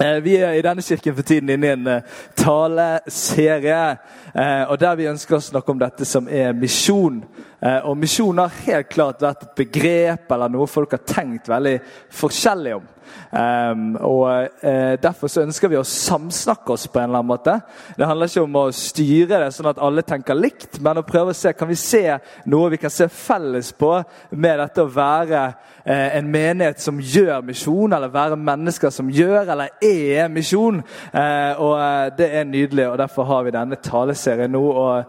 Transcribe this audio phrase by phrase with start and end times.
[0.00, 2.02] Vi er i denne kirken for tiden inne i en eh,
[2.36, 3.96] taleserie.
[4.34, 7.18] eh, og Der vi ønsker å snakke om dette som er misjon.
[7.60, 11.76] Eh, Og Misjon har helt klart vært et begrep eller noe folk har tenkt veldig
[12.20, 12.88] forskjellig om.
[13.30, 14.26] Um, og
[14.62, 17.56] eh, Derfor så ønsker vi å samsnakke oss på en eller annen måte.
[17.96, 21.34] Det handler ikke om å styre det sånn at alle tenker likt, men å prøve
[21.34, 22.04] å se kan vi se
[22.50, 23.92] noe vi kan se felles på
[24.30, 25.42] med dette å være
[25.82, 30.80] eh, en menighet som gjør misjon, eller være mennesker som gjør eller er misjon.
[30.80, 34.62] Og Det er nydelig, og derfor har vi denne taleserien nå.
[34.70, 35.04] og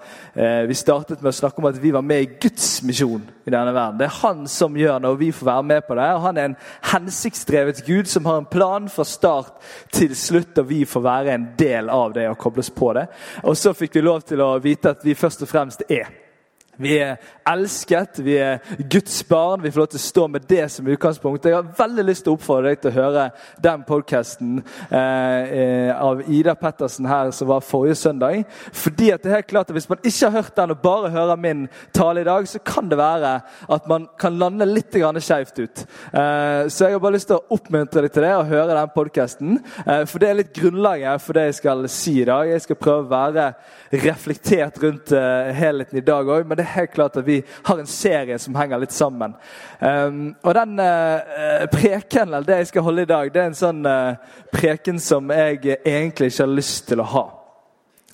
[0.67, 3.73] Vi startet med å snakke om at vi var med i Guds misjon i denne
[3.73, 3.99] verden.
[3.99, 6.07] Det er Han som gjør det, og vi får være med på det.
[6.15, 6.57] og Han er en
[6.93, 9.53] hensiktsdrevet Gud som har en plan fra start
[9.93, 13.07] til slutt, og vi får være en del av det og kobles på det.
[13.43, 16.09] Og så fikk vi lov til å vite at vi først og fremst er.
[16.77, 19.61] Vi er elsket, vi er Guds barn.
[19.63, 21.45] Vi får lov til å stå med det som utgangspunkt.
[21.45, 23.25] Jeg har veldig lyst til å oppfordre deg til å høre
[23.63, 28.43] den podkasten eh, av Ida Pettersen her som var forrige søndag.
[28.71, 31.11] Fordi at det er helt klart at Hvis man ikke har hørt den og bare
[31.13, 33.33] hører min tale i dag, så kan det være
[33.71, 35.85] at man kan lande litt skeivt ut.
[36.13, 38.95] Eh, så jeg har bare lyst til å oppmuntre deg til det og høre den
[38.95, 39.59] podkasten.
[39.85, 42.49] Eh, for det er litt grunnlaget for det jeg skal si i dag.
[42.49, 43.51] Jeg skal prøve å være
[43.91, 47.89] reflektert rundt uh, helheten i dag òg, det er helt klart at vi har en
[47.89, 49.33] serie som henger litt sammen.
[49.79, 53.57] Um, og den uh, preken, eller det jeg skal holde i dag, det er en
[53.57, 54.19] sånn uh,
[54.53, 57.23] preken som jeg egentlig ikke har lyst til å ha.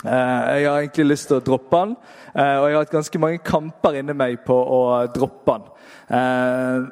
[0.03, 1.95] jeg har egentlig lyst til å droppe den,
[2.37, 6.91] og jeg har hatt ganske mange kamper inni meg på å droppe den.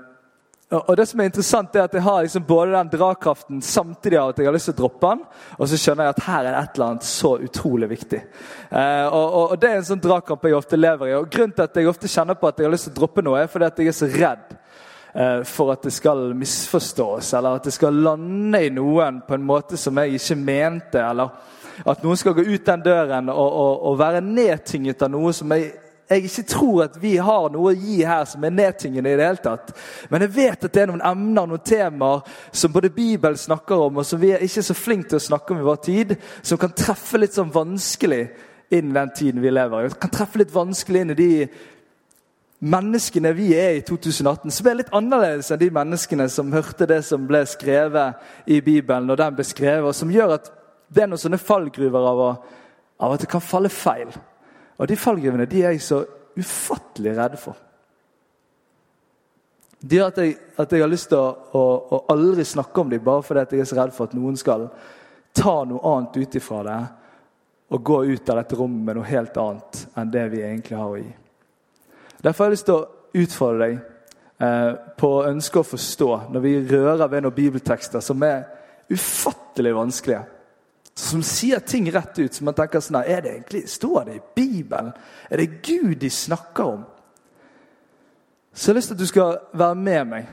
[0.74, 4.32] Og det som er interessant er at Jeg har liksom både den drakraften samtidig av
[4.32, 5.22] at jeg har lyst til å droppe den,
[5.60, 8.22] og så skjønner jeg at her er det et eller annet så utrolig viktig.
[8.72, 11.16] Eh, og, og, og, Det er en sånn dragkamp jeg ofte lever i.
[11.20, 13.26] og Grunnen til at jeg ofte kjenner på at jeg har lyst til å droppe
[13.26, 14.58] noe, er fordi at jeg er så redd
[15.14, 19.46] eh, for at det skal misforstås, eller at det skal lande i noen på en
[19.46, 21.06] måte som jeg ikke mente.
[21.06, 21.54] eller
[21.86, 25.52] at noen skal gå ut den døren og, og, og være nedtynget av noe som
[25.52, 25.74] jeg
[26.10, 29.10] jeg ikke tror at vi har noe å gi her som er nedtyngende.
[29.10, 29.72] i det hele tatt.
[30.10, 32.22] Men jeg vet at det er noen emner noen temaer
[32.52, 35.54] som både Bibelen snakker om, og som vi er ikke så flinke til å snakke
[35.54, 38.28] om i vår tid, som kan treffe litt sånn vanskelig
[38.70, 39.90] inn i den tiden vi lever i.
[39.98, 41.48] Kan treffe litt vanskelig inn i de
[42.66, 47.02] menneskene vi er i 2018, som er litt annerledes enn de menneskene som hørte det
[47.06, 50.54] som ble skrevet i Bibelen, og den ble skrevet, og som gjør at
[50.94, 52.24] det er noen sånne fallgruver av,
[53.02, 54.14] av at det kan falle feil.
[54.78, 56.02] Og de fallgruvene de er jeg så
[56.36, 57.56] ufattelig redd for.
[59.80, 60.20] De gjør at
[60.58, 61.64] at jeg har lyst til å, å,
[61.96, 64.70] å, aldri snakke om dem bare fordi jeg er så redd for at noen skal
[65.36, 66.80] ta noe annet ut ifra det
[67.76, 70.92] og gå ut av dette rommet med noe helt annet enn det vi egentlig har
[70.94, 71.12] å gi.
[72.24, 73.76] Derfor har jeg lyst til å utfordre deg
[74.46, 78.46] eh, på å ønske å forstå når vi rører ved noen bibeltekster som er
[78.90, 80.24] ufattelig vanskelige
[80.96, 82.34] som sier ting rett ut.
[82.34, 84.94] som man tenker sånn, er det egentlig, Står det i Bibelen?
[85.30, 86.86] Er det Gud de snakker om?
[88.54, 90.28] Så jeg har lyst til at du skal være med meg.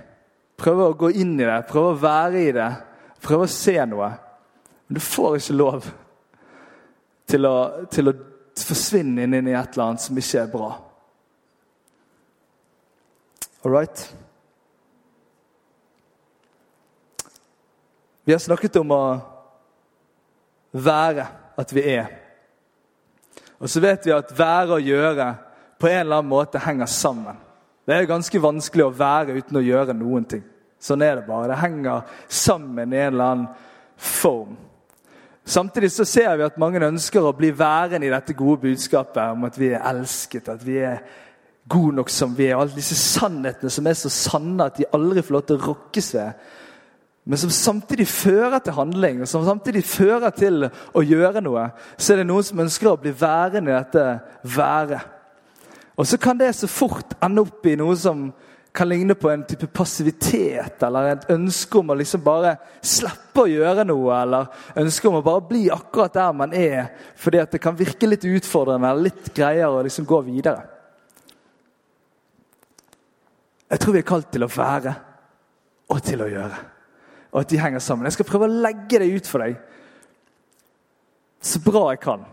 [0.56, 2.68] Prøve å gå inn i det, prøve å være i det.
[3.22, 4.12] Prøve å se noe.
[4.86, 5.90] Men du får ikke lov
[7.26, 7.56] til å,
[7.90, 8.14] til å
[8.62, 10.70] forsvinne inn i et eller annet som ikke er bra.
[13.64, 14.06] All right?
[18.24, 19.02] Vi har snakket om å
[20.72, 21.26] være
[21.58, 22.10] at vi er.
[23.62, 25.28] Og så vet vi at være og gjøre
[25.78, 27.38] på en eller annen måte henger sammen.
[27.86, 30.42] Det er ganske vanskelig å være uten å gjøre noen ting.
[30.82, 31.52] Sånn er det bare.
[31.52, 33.48] Det henger sammen i en eller annen
[33.96, 34.56] form.
[35.44, 39.46] Samtidig så ser vi at mange ønsker å bli værende i dette gode budskapet om
[39.48, 41.02] at vi er elsket, at vi er
[41.70, 42.58] gode nok som vi er.
[42.58, 46.12] Alle disse sannhetene som er så sanne at de aldri får lov til å rokkes
[46.14, 46.46] ved
[47.24, 52.12] men som samtidig fører til handling, og som samtidig fører til å gjøre noe, så
[52.12, 54.06] er det noen som ønsker å bli værende i dette
[54.56, 55.04] været.
[55.94, 58.32] Og så kan det så fort ende opp i noe som
[58.74, 63.50] kan ligne på en type passivitet, eller et ønske om å liksom bare slippe å
[63.52, 67.62] gjøre noe, eller ønske om å bare bli akkurat der man er, fordi at det
[67.62, 70.66] kan virke litt utfordrende eller litt greiere å liksom gå videre.
[73.70, 74.98] Jeg tror vi er kalt til å være
[75.92, 76.71] og til å gjøre
[77.32, 78.06] og at de henger sammen.
[78.06, 79.60] Jeg skal prøve å legge det ut for deg
[81.42, 82.24] så bra jeg kan.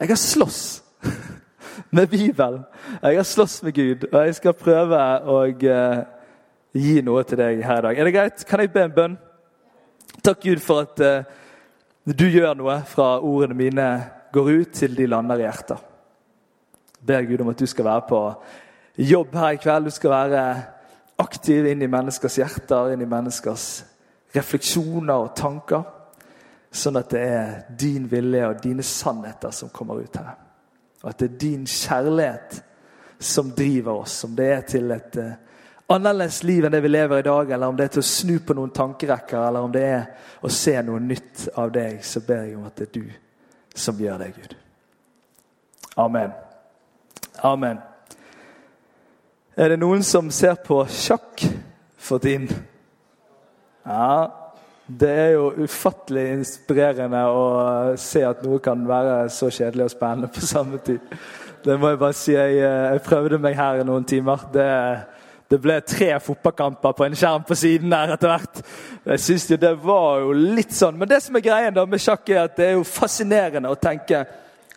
[0.00, 0.82] Jeg har slåss
[1.96, 2.64] med Bibelen.
[3.02, 6.02] Jeg har slåss med Gud, og jeg skal prøve å uh,
[6.76, 7.98] gi noe til deg her i dag.
[7.98, 8.44] Er det greit?
[8.48, 9.18] Kan jeg be en bønn?
[10.20, 11.24] Takk, Gud, for at uh,
[12.04, 13.88] du gjør noe fra ordene mine
[14.32, 15.88] går ut til de lander i hjertet.
[17.00, 18.20] Ber Gud om at du skal være på
[19.08, 19.88] jobb her i kveld.
[19.88, 20.44] Du skal være
[21.20, 23.70] aktiv inn i menneskers hjerter, inn i menneskers
[24.32, 25.82] refleksjoner og tanker.
[26.70, 30.34] Sånn at det er din vilje og dine sannheter som kommer ut her.
[31.02, 32.60] Og at det er din kjærlighet
[33.18, 34.24] som driver oss.
[34.24, 35.32] Om det er til et uh,
[35.90, 38.36] annerledes liv enn det vi lever i dag, eller om det er til å snu
[38.46, 40.06] på noen tankerekker, eller om det er
[40.40, 43.10] å se noe nytt av deg, så ber jeg om at det er du
[43.74, 44.56] som gjør det, Gud.
[46.00, 46.32] Amen.
[47.42, 47.80] Amen.
[49.56, 51.42] Er det noen som ser på sjakk
[51.98, 52.48] for tiden?
[53.86, 54.26] Ja,
[55.00, 57.44] det er jo ufattelig inspirerende å
[58.00, 61.00] se at noe kan være så kjedelig og spennende på samme tid.
[61.64, 62.34] Det må jeg bare si.
[62.34, 64.48] Jeg, jeg prøvde meg her i noen timer.
[64.52, 64.68] Det
[65.50, 68.60] det ble tre fotballkamper på en skjerm på siden der etter hvert.
[69.02, 70.94] Jeg synes jo Det var jo litt sånn.
[70.98, 73.78] Men det som er greien da med sjakk, er at det er jo fascinerende å
[73.80, 74.22] tenke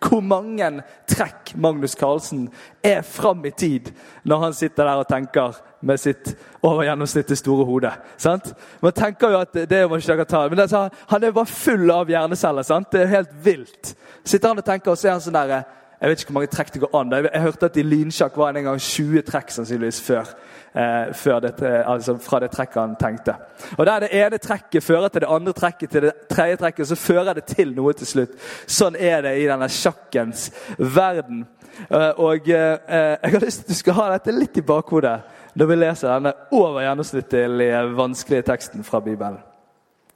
[0.03, 0.71] hvor mange
[1.07, 2.47] trekk Magnus Carlsen
[2.83, 3.93] er fram i tid
[4.27, 6.33] når han sitter der og tenker med sitt
[6.63, 7.91] over gjennomsnittet store hode.
[8.17, 8.53] sant?
[8.81, 10.47] Man tenker jo at det må ikke dere ta.
[10.49, 10.71] Men det,
[11.11, 12.63] han er bare full av hjerneceller.
[12.63, 12.91] sant?
[12.91, 13.95] Det er helt vilt.
[14.23, 15.63] Sitter han og tenker, og så er han sånn derre
[16.03, 17.13] jeg vet ikke hvor mange trekk det går an.
[17.15, 20.33] Jeg, hørte at i lynsjakk var han en gang 20 trekk sannsynligvis før.
[20.75, 23.35] Eh, før dette, altså fra det trekket han tenkte.
[23.77, 26.95] Og Der det ene trekket fører til det andre trekket til det tredje trekket, så
[26.95, 28.35] fører det til noe til slutt.
[28.67, 31.45] Sånn er det i denne sjakkens verden.
[31.87, 35.21] Eh, og eh, Jeg har lyst til at du skal ha dette litt i bakhodet
[35.53, 39.41] når vi leser denne over gjennomsnittlig vanskelige teksten fra Bibelen.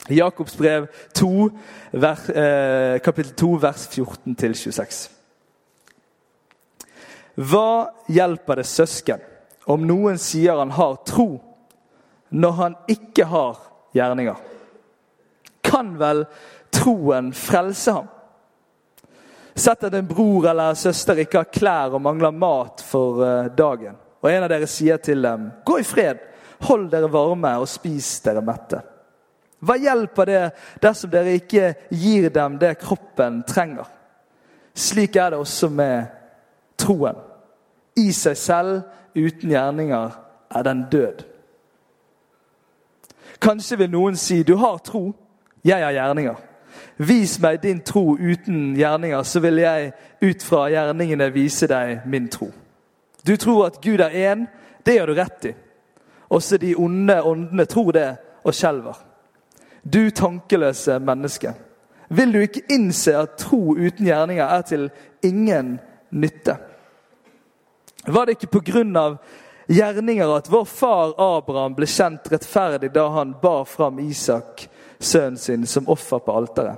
[0.09, 1.49] Jakobs brev 2,
[1.91, 5.09] vers, eh, kapittel 2, vers 14-26.
[7.37, 9.21] Hva hjelper det søsken
[9.67, 11.41] om noen sier han har tro,
[12.29, 13.59] når han ikke har
[13.93, 14.37] gjerninger?
[15.61, 16.25] Kan vel
[16.71, 18.07] troen frelse ham?
[19.57, 23.97] Sett at en bror eller søster ikke har klær og mangler mat for eh, dagen,
[24.21, 26.17] og en av dere sier til dem, 'Gå i fred,
[26.61, 28.81] hold dere varme og spis dere mette'.
[29.59, 33.87] Hva hjelper det dersom dere ikke gir dem det kroppen trenger?
[34.75, 36.05] Slik er det også med
[36.77, 37.15] troen.
[37.97, 38.81] I seg selv,
[39.15, 40.11] uten gjerninger,
[40.51, 41.23] er den død.
[43.41, 45.13] Kanskje vil noen si, 'Du har tro,
[45.63, 46.41] jeg har gjerninger'.
[46.97, 49.91] Vis meg din tro uten gjerninger, så vil jeg
[50.21, 52.51] ut fra gjerningene vise deg min tro.
[53.27, 54.45] Du tror at Gud er én.
[54.83, 55.53] Det gjør du rett i.
[56.31, 58.07] Også de onde åndene tror det
[58.43, 58.95] og skjelver.
[59.83, 61.51] Du tankeløse menneske.
[62.07, 64.89] Vil du ikke innse at tro uten gjerninger er til
[65.23, 65.75] ingen
[66.09, 66.55] nytte?
[68.07, 69.17] Var det ikke pga.
[69.67, 74.69] gjerninger at vår far Abraham ble kjent rettferdig da han bar fram Isak,
[74.99, 76.77] sønnen sin, som offer på alteret?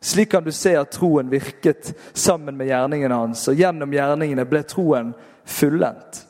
[0.00, 4.62] Slik kan du se at troen virket sammen med gjerningene hans, og gjennom gjerningene ble
[4.64, 5.12] troen
[5.50, 6.26] fullendt.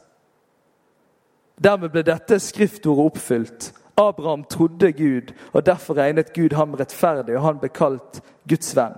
[1.61, 3.71] Dermed ble dette skriftordet oppfylt.
[4.01, 8.97] Abraham trodde Gud, og derfor regnet Gud ham rettferdig, og han ble kalt Guds venn.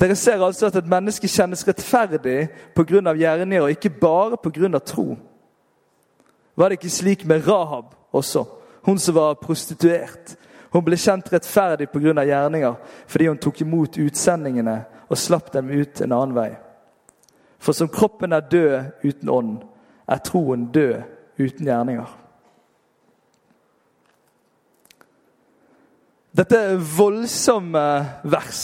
[0.00, 3.12] Dere ser altså at et menneske kjennes rettferdig pga.
[3.14, 4.78] gjerninger, og ikke bare pga.
[4.78, 5.16] tro.
[6.56, 8.44] Var det ikke slik med Rahab også?
[8.82, 10.36] Hun som var prostituert.
[10.72, 12.24] Hun ble kjent rettferdig pga.
[12.24, 12.74] gjerninger
[13.06, 16.50] fordi hun tok imot utsendingene og slapp dem ut en annen vei.
[17.64, 19.54] For som kroppen er død uten ånd,
[20.08, 21.00] er troen død
[21.40, 22.10] uten gjerninger.
[26.36, 27.84] Dette er voldsomme
[28.26, 28.60] vers.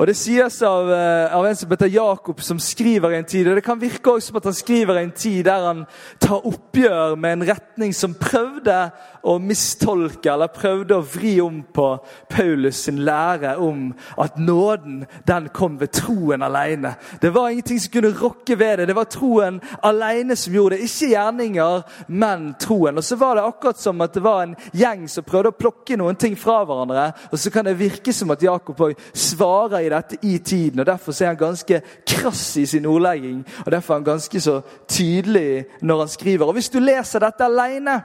[0.00, 3.48] Og Det sies av, eh, av, en som heter Jakob, som skriver i en tid
[3.48, 5.82] og Det kan virke også som at han skriver i en tid der han
[6.18, 8.90] tar oppgjør med en retning som prøvde
[9.22, 11.88] å mistolke eller prøvde å vri om på
[12.30, 16.94] Paulus sin lære om at nåden den kom ved troen alene.
[17.20, 18.88] Det var ingenting som kunne rokke ved det.
[18.88, 20.88] Det var troen alene som gjorde det.
[20.88, 22.96] Ikke gjerninger, men troen.
[22.96, 26.00] Og så var det akkurat som at det var en gjeng som prøvde å plukke
[26.00, 27.10] noen ting fra hverandre.
[27.28, 30.80] Og så kan det virke som at Jakob òg svarer i dette i tiden.
[30.80, 34.60] og Derfor er han ganske krass i sin ordlegging og derfor er han ganske så
[34.88, 36.46] tydelig når han skriver.
[36.46, 38.00] Og Hvis du leser dette alene,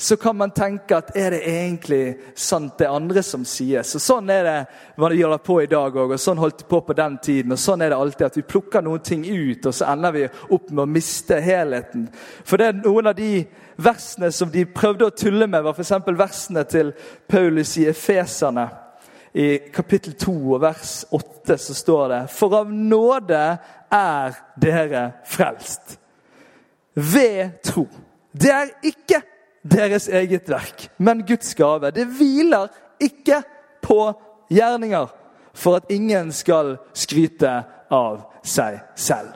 [0.00, 3.96] så kan man tenke at er det egentlig sant, det andre som sies?
[3.98, 4.58] Og Sånn er det
[4.94, 7.52] de holder på i dag òg, og sånn holdt de på på den tiden.
[7.52, 10.26] og Sånn er det alltid, at vi plukker noen ting ut, og så ender vi
[10.54, 12.08] opp med å miste helheten.
[12.44, 13.44] For det er noen av de
[13.76, 15.96] versene som de prøvde å tulle med, var f.eks.
[16.06, 16.92] versene til
[17.26, 18.68] Paulus i Efeserne
[19.34, 23.42] i kapittel 2 og vers 8 så står det For av nåde
[23.92, 25.98] er dere frelst.
[26.94, 27.86] Ved tro.
[28.32, 29.22] Det er ikke
[29.62, 31.90] deres eget verk, men Guds gave.
[31.90, 32.68] Det hviler
[33.00, 33.42] ikke
[33.82, 34.12] på
[34.50, 35.06] gjerninger,
[35.54, 37.52] for at ingen skal skryte
[37.90, 39.34] av seg selv.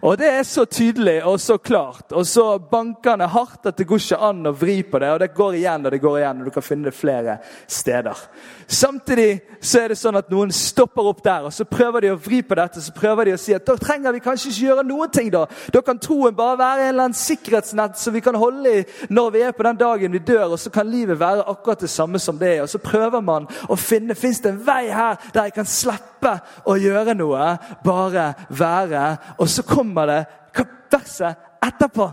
[0.00, 4.00] Og Det er så tydelig og så klart og så bankende hardt at det går
[4.00, 5.10] ikke an å vri på det.
[5.12, 8.18] Og det går igjen og det går igjen, og du kan finne det flere steder.
[8.66, 12.20] Samtidig så er det sånn at noen stopper opp der og så prøver de å
[12.20, 12.80] vri på dette.
[12.80, 15.30] Så prøver de å si at da trenger vi kanskje ikke gjøre noen ting.
[15.32, 18.84] Da Da kan troen bare være en eller annen sikkerhetsnett som vi kan holde i
[19.10, 20.52] når vi er på den dagen vi dør.
[20.52, 22.62] Og så kan livet være akkurat det samme som det er.
[22.62, 26.36] Og så prøver man å finne fins det en vei her der jeg kan slippe
[26.68, 29.16] å gjøre noe, bare være.
[29.38, 30.22] Og så kommer kommer det
[30.92, 31.36] verset
[31.66, 32.10] etterpå.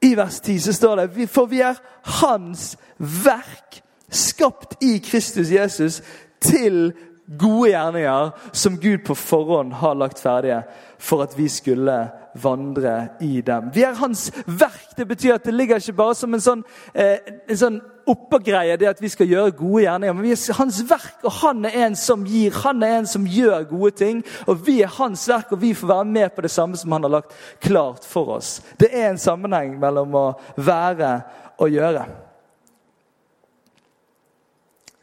[0.00, 1.78] I vers 10 så står det For vi er
[2.20, 6.02] Hans verk, skapt i Kristus Jesus,
[6.40, 6.92] til
[7.38, 10.62] gode gjerninger som Gud på forhånd har lagt ferdige
[10.98, 11.96] for at vi skulle
[12.42, 13.70] vandre i dem.
[13.74, 14.92] Vi er hans verk.
[14.96, 16.62] Det betyr at det ligger ikke bare som en sånn,
[16.94, 17.18] eh,
[17.48, 20.14] en sånn oppegreie det at vi skal gjøre gode gjerninger.
[20.16, 22.54] Men vi er hans verk, og han er en som gir.
[22.64, 24.22] Han er en som gjør gode ting.
[24.46, 27.06] Og vi er hans verk, og vi får være med på det samme som han
[27.06, 28.60] har lagt klart for oss.
[28.80, 31.10] Det er en sammenheng mellom å være
[31.58, 32.06] og gjøre.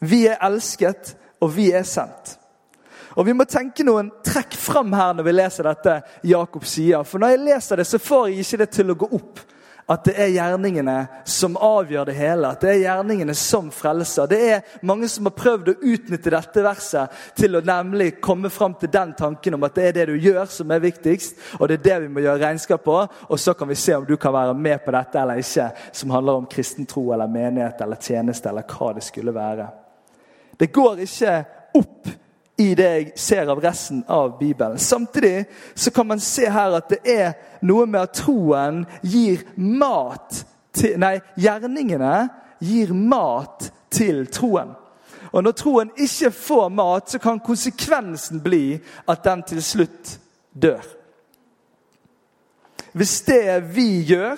[0.04, 2.38] Vi er elsket, og vi er sendt.
[3.16, 7.04] Og Vi må tenke noen trekk fram her når vi leser dette Jakob sier.
[7.06, 9.44] For når jeg leser det, så får jeg ikke det til å gå opp.
[9.86, 10.96] At det er gjerningene
[11.28, 12.54] som avgjør det hele.
[12.54, 14.30] At det er gjerningene som frelser.
[14.32, 18.78] Det er mange som har prøvd å utnytte dette verset til å nemlig komme fram
[18.80, 21.38] til den tanken om at det er det du gjør, som er viktigst.
[21.60, 22.98] Og det er det vi må gjøre regnskap på.
[23.28, 25.70] Og så kan vi se om du kan være med på dette eller ikke.
[25.92, 29.68] Som handler om kristen tro eller menighet eller tjeneste eller hva det skulle være.
[30.58, 31.40] Det går ikke
[31.76, 32.14] opp
[32.58, 34.78] i det jeg ser av resten av Bibelen.
[34.80, 35.46] Samtidig
[35.76, 37.34] så kan man se her at det er
[37.66, 40.44] noe med at troen gir mat
[40.74, 42.16] til Nei, gjerningene
[42.64, 44.74] gir mat til troen.
[45.34, 48.78] Og når troen ikke får mat, så kan konsekvensen bli
[49.10, 50.18] at den til slutt
[50.54, 50.84] dør.
[52.94, 54.38] Hvis det vi gjør,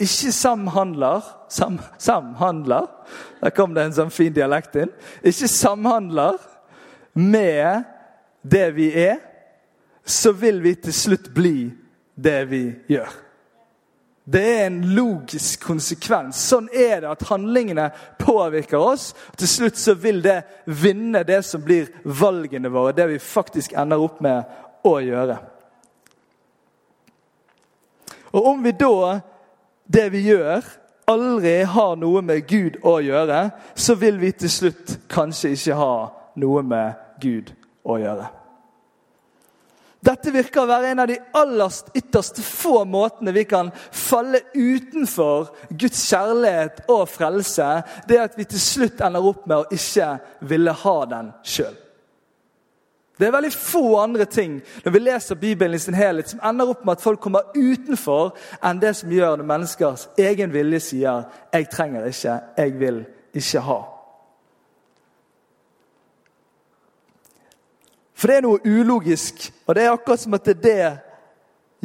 [0.00, 2.86] ikke samhandler sam, Samhandler
[3.42, 4.92] Der kom det en sånn fin dialekt inn.
[5.24, 6.38] Ikke samhandler
[7.12, 7.82] med
[8.42, 9.18] det vi er,
[10.04, 11.70] så vil vi til slutt bli
[12.14, 13.10] det vi gjør.
[14.30, 16.38] Det er en logisk konsekvens.
[16.50, 17.88] Sånn er det at handlingene
[18.20, 19.10] påvirker oss.
[19.38, 24.02] Til slutt så vil det vinne det som blir valgene våre, det vi faktisk ender
[24.02, 25.38] opp med å gjøre.
[28.30, 29.18] Og om vi da,
[29.90, 30.62] det vi gjør,
[31.10, 35.94] aldri har noe med Gud å gjøre, så vil vi til slutt kanskje ikke ha
[36.36, 38.28] noe med Gud å gjøre.
[40.00, 45.50] Dette virker å være en av de aller ytterst få måtene vi kan falle utenfor
[45.68, 47.68] Guds kjærlighet og frelse.
[48.08, 50.14] Det at vi til slutt ender opp med å ikke
[50.48, 51.76] ville ha den sjøl.
[53.20, 56.72] Det er veldig få andre ting når vi leser Bibelen i sin helhet, som ender
[56.72, 58.32] opp med at folk kommer utenfor
[58.64, 63.60] enn det som gjør når menneskers egen vilje sier 'jeg trenger ikke, jeg vil ikke
[63.60, 63.99] ha'.
[68.20, 70.90] For det er noe ulogisk, og det er akkurat som at det er det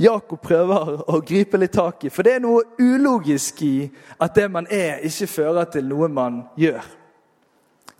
[0.04, 2.12] Jakob prøver å gripe litt tak i.
[2.12, 3.88] For det er noe ulogisk i
[4.20, 6.84] at det man er, ikke fører til noe man gjør.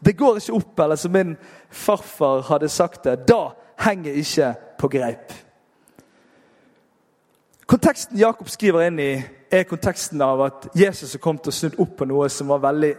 [0.04, 1.32] Det går ikke opp, eller som min
[1.72, 4.52] farfar hadde sagt det, da henger ikke
[4.84, 5.32] på greip.
[7.66, 9.14] Konteksten Jakob skriver inn i,
[9.50, 12.92] er konteksten av at Jesus har kommet og snudd opp på noe som var veldig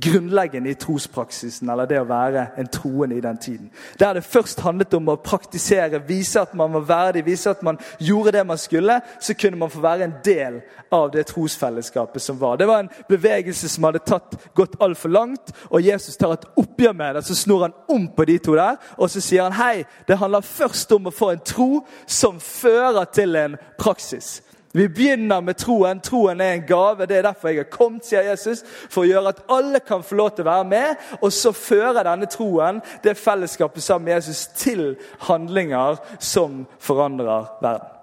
[0.00, 3.70] grunnleggende i trospraksisen, eller det å være en troende i den tiden.
[4.00, 7.78] Der det først handlet om å praktisere, vise at man var verdig, vise at man
[8.00, 10.60] gjorde det man skulle, så kunne man få være en del
[10.92, 12.56] av det trosfellesskapet som var.
[12.56, 16.96] Det var en bevegelse som hadde tatt, gått altfor langt, og Jesus tar et oppgjør
[16.96, 17.24] med det.
[17.26, 20.46] Så snor han om på de to der, og så sier han hei, det handler
[20.46, 21.70] først om å få en tro
[22.06, 24.38] som fører til en praksis.
[24.72, 26.00] Vi begynner med troen.
[26.00, 27.06] Troen er en gave.
[27.06, 30.18] Det er derfor jeg har kommet, sier Jesus, for å gjøre at alle kan få
[30.20, 31.04] lov til å være med.
[31.20, 34.96] Og så fører denne troen, det fellesskapet sammen med Jesus, til
[35.28, 37.97] handlinger som forandrer verden.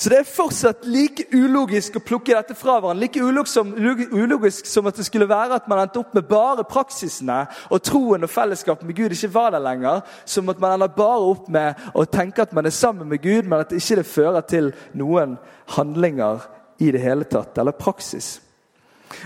[0.00, 3.02] Så det er fortsatt like ulogisk å plukke dette fra hverandre.
[3.02, 6.64] Like ulogisk som, ulogisk som, at det skulle være at man endte opp med bare
[6.64, 10.00] praksisene, og troen og fellesskapet med Gud ikke var der lenger.
[10.24, 13.44] Som at man ender bare opp med å tenke at man er sammen med Gud,
[13.44, 15.36] men at det ikke fører til noen
[15.76, 16.48] handlinger
[16.80, 18.38] i det hele tatt, eller praksis.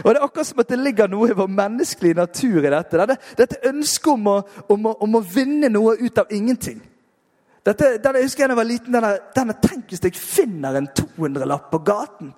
[0.02, 2.98] Og Det er akkurat som at det ligger noe i vår menneskelige natur i dette.
[2.98, 6.82] Dette, dette ønsket om om, om å, vinne noe ut av ingenting.
[7.64, 10.88] Dette, denne, jeg husker da jeg var liten, denne, denne, Tenk hvis jeg finner en
[10.92, 12.34] 200-lapp på gaten!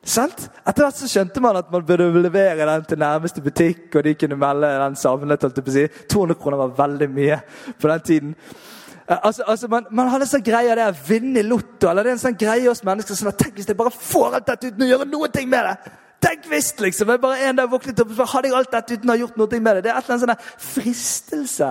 [0.00, 0.46] Sant?
[0.64, 4.14] Etter hvert så skjønte man at man burde levere den til nærmeste butikk, og de
[4.16, 5.42] kunne melde den savnet.
[5.44, 5.86] holdt jeg på å si.
[6.12, 7.40] 200 kroner var veldig mye
[7.80, 8.36] på den tiden.
[9.06, 11.88] Eh, altså, altså man, man hadde en sånn greie det å vinne i Lotto.
[11.88, 14.38] eller det er en sånn greie hos mennesker sånn at Tenk hvis jeg bare får
[14.38, 15.92] alt dette uten å gjøre noe med det!
[16.20, 16.74] Tenk hvis!
[16.80, 19.38] liksom, jeg bare en dag våknet opp, hadde jeg alt dette uten å ha gjort
[19.40, 19.84] noe med det.
[19.86, 21.68] Det er et eller annet sånn fristelse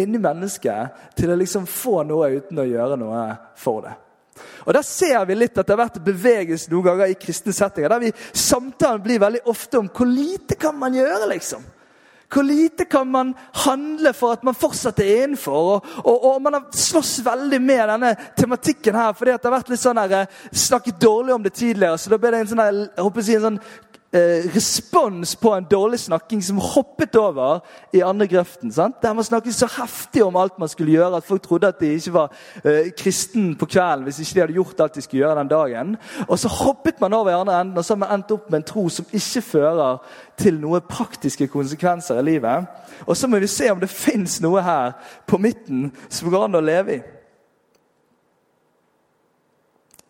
[0.00, 3.26] inni mennesket til å liksom få noe uten å gjøre noe
[3.60, 3.96] for det.
[4.64, 7.92] Og Der ser vi litt at det har vært bevegelse noen ganger i kristne settinger.
[7.92, 11.66] Der vi samtalen blir veldig ofte om hvor lite kan man gjøre, liksom.
[12.30, 15.52] Hvor lite kan man handle for at man fortsatt er innenfor?
[15.52, 19.56] Og, og, og man har slåss veldig med denne tematikken her, fordi at det har
[19.56, 21.98] vært litt sånn her, eh, snakket dårlig om det tidligere.
[21.98, 23.58] Så da ble det en sånn, her, jeg håper å si, en sånn
[24.12, 27.60] eh, respons på en dårlig snakking som hoppet over
[27.92, 28.72] i andre grøften.
[28.72, 29.02] Sant?
[29.02, 31.92] Der man snakket så heftig om alt man skulle gjøre, at folk trodde at de
[31.94, 32.32] ikke var
[32.64, 35.96] eh, kristen på kvelden hvis ikke de hadde gjort alt de skulle gjøre den dagen.
[36.28, 38.60] Og så hoppet man over i andre enden, og så har man endt opp med
[38.60, 40.02] en tro som ikke fører
[40.40, 42.66] til noen praktiske konsekvenser i livet.
[43.06, 44.92] Og så må vi se om det fins noe her
[45.26, 47.00] på midten som går an å leve i.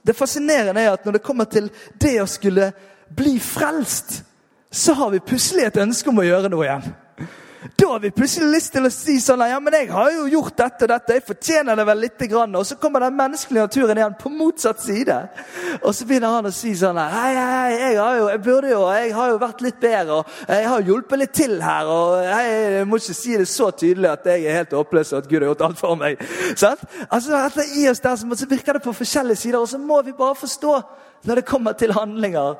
[0.00, 1.68] Det fascinerende er at når det kommer til
[2.00, 2.70] det å skulle
[3.16, 4.22] bli frelst,
[4.70, 6.90] så har vi plutselig et ønske om å gjøre noe igjen.
[7.76, 10.56] Da har vi plutselig lyst til å si sånn ja, men 'Jeg har jo gjort
[10.56, 12.54] dette og dette, jeg fortjener det vel litt.' Grann.
[12.56, 15.16] Og så kommer den menneskelige naturen igjen på motsatt side.
[15.82, 18.82] Og så begynner han å si sånn hei, hei, jeg, har jo, jeg burde jo,
[18.92, 21.86] jeg har jo vært litt bedre, og jeg har hjulpet litt til her.
[21.86, 22.44] og hei,
[22.80, 25.40] Jeg må ikke si det så tydelig at jeg er helt håpløs og at Gud
[25.40, 26.20] har gjort alt for meg.
[26.56, 26.76] Sånn?
[27.10, 30.34] Altså, I oss der så virker det på forskjellige sider, og så må vi bare
[30.34, 30.80] forstå
[31.24, 32.56] når det kommer til handlinger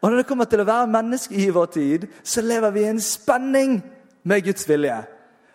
[0.00, 2.90] og når det kommer til å være menneske i vår tid, så lever vi i
[2.90, 3.80] en spenning
[4.24, 4.96] med Guds vilje.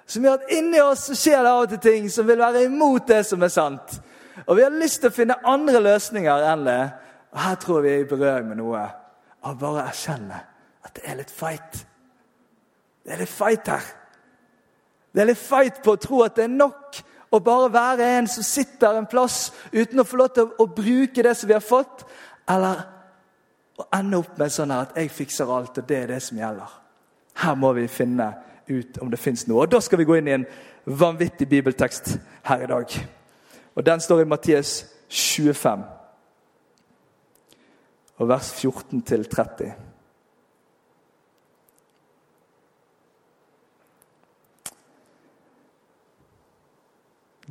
[0.06, 3.08] Som gjør at inni oss skjer det av og til ting som vil være imot
[3.10, 3.96] det som er sant.
[4.46, 6.82] Og vi har lyst til å finne andre løsninger enn det.
[7.34, 8.86] Og her tror vi er i berøring med noe
[9.46, 10.38] av bare erkjenne
[10.86, 11.82] at det er litt fight.
[13.02, 13.92] Det er litt fight her.
[15.10, 17.02] Det er litt fight på å tro at det er nok
[17.34, 21.26] å bare være en som sitter en plass uten å få lov til å bruke
[21.26, 22.06] det som vi har fått,
[22.50, 22.84] eller
[23.78, 26.76] og ende opp med sånn at jeg fikser alt, og det er det som gjelder.
[27.44, 28.30] Her må vi finne
[28.70, 29.66] ut om det fins noe.
[29.66, 30.46] Og Da skal vi gå inn i en
[30.86, 32.96] vanvittig bibeltekst her i dag.
[33.76, 35.84] Og Den står i Mattias 25,
[38.18, 39.74] og vers 14 30.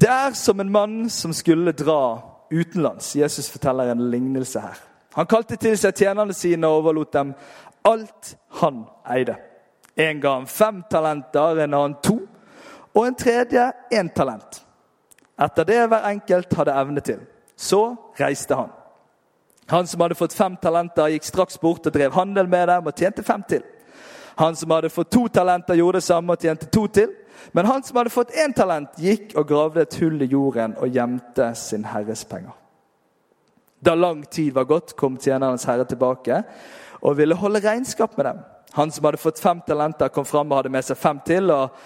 [0.01, 3.17] Det er som en mann som skulle dra utenlands.
[3.17, 4.94] Jesus forteller en lignelse her.
[5.15, 7.35] Han kalte til seg tjenerne sine og overlot dem
[7.85, 9.37] alt han eide.
[9.95, 12.17] En ga ham fem talenter, en annen to,
[12.95, 14.63] og en tredje én talent.
[15.39, 17.21] Etter det hver enkelt hadde evne til.
[17.57, 18.73] Så reiste han.
[19.71, 22.99] Han som hadde fått fem talenter, gikk straks bort og drev handel med dem og
[22.99, 23.63] tjente fem til.
[24.37, 27.15] Han som hadde fått to talenter, gjorde det samme og tjente to til.
[27.53, 30.91] Men han som hadde fått én talent, gikk og gravde et hull i jorden og
[30.91, 32.55] gjemte sin herres penger.
[33.85, 36.41] Da lang tid var gått, kom tjenerens herre tilbake
[37.05, 38.39] og ville holde regnskap med dem.
[38.79, 41.51] Han som hadde fått fem talenter, kom fram og hadde med seg fem til.
[41.53, 41.77] og,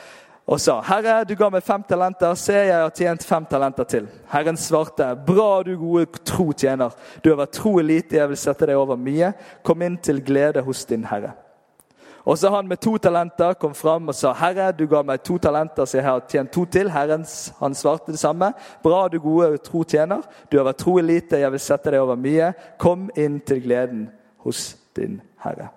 [0.48, 2.34] og sa, 'Herre, du ga meg fem talenter.
[2.34, 6.94] Se, jeg har tjent fem talenter til.' Herren svarte, 'Bra, du gode, tro tjener.
[7.22, 9.34] Du har vært tro i lite, jeg vil sette deg over mye.
[9.62, 11.47] Kom inn til glede hos din Herre.'
[12.24, 15.38] Og så han med to talenter kom fram og sa, 'Herre, du ga meg to
[15.38, 17.24] talenter, så jeg har tjent to til.' Herren
[17.60, 18.52] han svarte det samme.
[18.82, 20.22] 'Bra, du gode tro tjener.
[20.52, 22.52] Du har vært tro i lite, jeg vil sette deg over mye.
[22.78, 25.68] Kom inn til gleden hos din Herre.'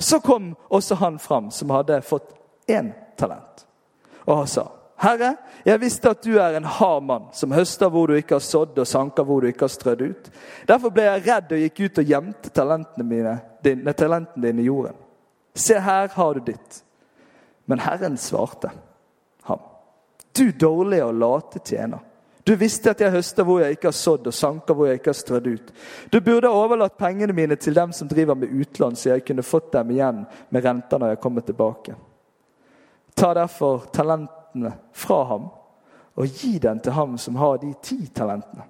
[0.00, 2.34] Så kom også han fram som hadde fått
[2.68, 3.66] én talent,
[4.26, 8.06] og han sa, 'Herre, jeg visste at du er en hard mann, som høster hvor
[8.06, 10.30] du ikke har sådd, og sanker hvor du ikke har strødd ut.'
[10.68, 14.64] Derfor ble jeg redd og gikk ut og gjemte talentene mine, din, talentene dine i
[14.64, 14.96] jorden.
[15.58, 16.84] Se, her har du ditt.
[17.64, 18.70] Men Herren svarte
[19.42, 19.58] ham.
[20.32, 21.98] Du dårlige og late tjener.
[22.44, 25.10] Du visste at jeg høster hvor jeg ikke har sådd, og sanker hvor jeg ikke
[25.10, 25.72] har strødd ut.
[26.08, 29.72] Du burde overlatt pengene mine til dem som driver med utlån, så jeg kunne fått
[29.74, 31.96] dem igjen med renter når jeg kommer tilbake.
[33.18, 35.50] Ta derfor talentene fra ham
[36.14, 38.64] og gi dem til ham som har de ti talentene.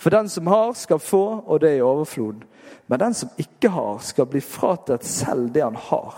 [0.00, 2.40] For den som har, skal få, og det i overflod.
[2.86, 6.14] Men den som ikke har, skal bli fratatt selv det han har.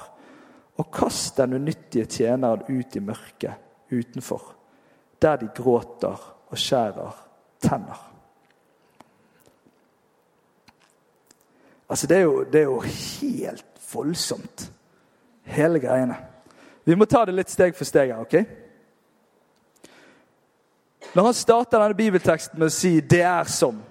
[0.78, 3.58] Og kast den unyttige tjeneren ut i mørket
[3.92, 4.54] utenfor,
[5.22, 7.18] der de gråter og skjærer
[7.60, 8.08] tenner.
[11.90, 14.70] Altså, det er jo, det er jo helt voldsomt.
[15.42, 16.16] Hele greiene.
[16.84, 18.22] Vi må ta det litt steg for steg her.
[18.22, 18.62] ok?
[21.14, 23.83] Når han starter denne bibelteksten med å si 'det er som',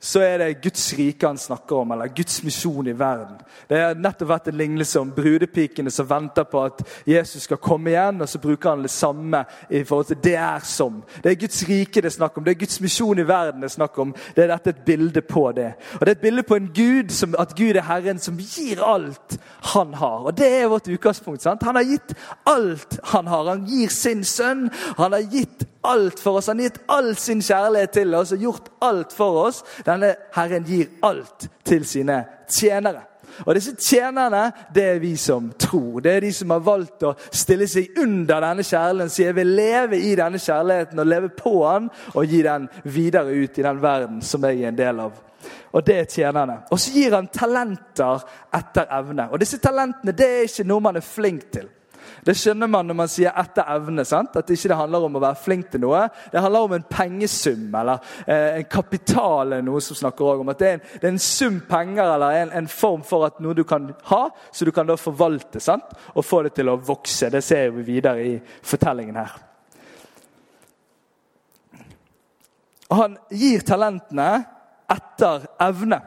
[0.00, 3.36] så er det Guds rike han snakker om, eller Guds misjon i verden.
[3.68, 7.90] Det har nettopp vært en lignelse om brudepikene som venter på at Jesus skal komme
[7.92, 11.02] igjen, og så bruker han det samme i forhold til det er som.
[11.22, 13.68] Det er Guds rike det er snakk om, det er Guds misjon i verden det
[13.68, 14.14] er snakk om.
[14.36, 15.74] Det er dette et bilde på det.
[15.94, 18.80] Og Det er et bilde på en Gud, som, at Gud er Herren som gir
[18.84, 19.36] alt
[19.74, 20.24] han har.
[20.24, 21.42] Og Det er vårt utgangspunkt.
[21.42, 21.62] sant?
[21.62, 22.14] Han har gitt
[22.46, 23.48] alt han har.
[23.48, 24.70] Han gir sin sønn.
[24.96, 26.46] Han har gitt alt for oss.
[26.46, 29.62] Han har gitt all sin kjærlighet til oss og gjort alt for oss.
[29.86, 33.06] Denne Herren gir alt til sine tjenere.
[33.46, 36.00] Og disse tjenerne det er vi som tror.
[36.04, 39.14] Det er de som har valgt å stille seg under denne kjærligheten.
[39.14, 43.32] Så jeg vil leve i denne kjærligheten og leve på den og gi den videre
[43.32, 45.26] ut i den verden som jeg er en del av.
[45.72, 46.58] Og det er tjenerne.
[46.70, 48.24] Og så gir han talenter
[48.56, 49.30] etter evne.
[49.30, 51.68] Og disse talentene det er ikke noe man er flink til.
[52.24, 54.04] Det skjønner man når man sier 'etter evne'.
[54.04, 54.36] Sant?
[54.36, 56.08] At det ikke handler om å være flink til noe.
[56.32, 59.62] Det handler om en pengesum eller eh, en kapital.
[59.62, 62.52] noe som snakker om at det er, en, det er en sum penger eller en,
[62.52, 65.84] en, form for at noe du kan ha, så du kan da forvalte sant?
[66.14, 67.30] og få det til å vokse.
[67.30, 69.36] Det ser vi videre i fortellingen her.
[72.90, 74.44] Han gir talentene
[74.90, 76.00] etter evne.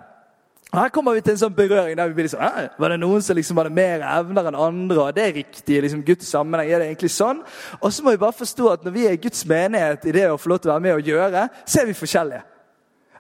[0.74, 3.22] Og Her kommer vi til en sånn berøring der vi blir sånn, Var det noen
[3.22, 4.98] som liksom hadde mer evner enn andre?
[5.00, 5.82] og Det er riktig.
[5.82, 7.44] liksom Guds sammenheng, er det egentlig sånn?
[7.80, 10.38] Og så må vi bare forstå at når vi er Guds menighet i det å
[10.38, 12.42] få lov til å være med og gjøre, så er vi forskjellige.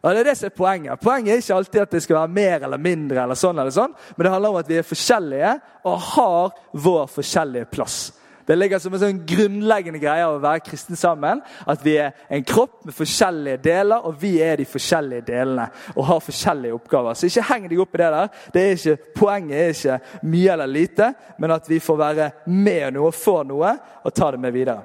[0.04, 2.28] Og det er det som er Poenget Poenget er ikke alltid at det skal være
[2.28, 5.54] mer eller mindre, eller sånn eller sånn, men det handler om at vi er forskjellige
[5.86, 8.12] og har vår forskjellige plass.
[8.48, 11.42] Det ligger som en sånn grunnleggende greie av å være kristen sammen.
[11.70, 15.70] At vi er en kropp med forskjellige deler, og vi er de forskjellige delene.
[15.96, 17.16] Og har forskjellige oppgaver.
[17.16, 18.32] Så ikke heng deg opp i det der.
[18.54, 22.98] Det er ikke, poenget er ikke mye eller lite, men at vi får være med
[22.98, 24.82] noe, får noe, og ta det med videre.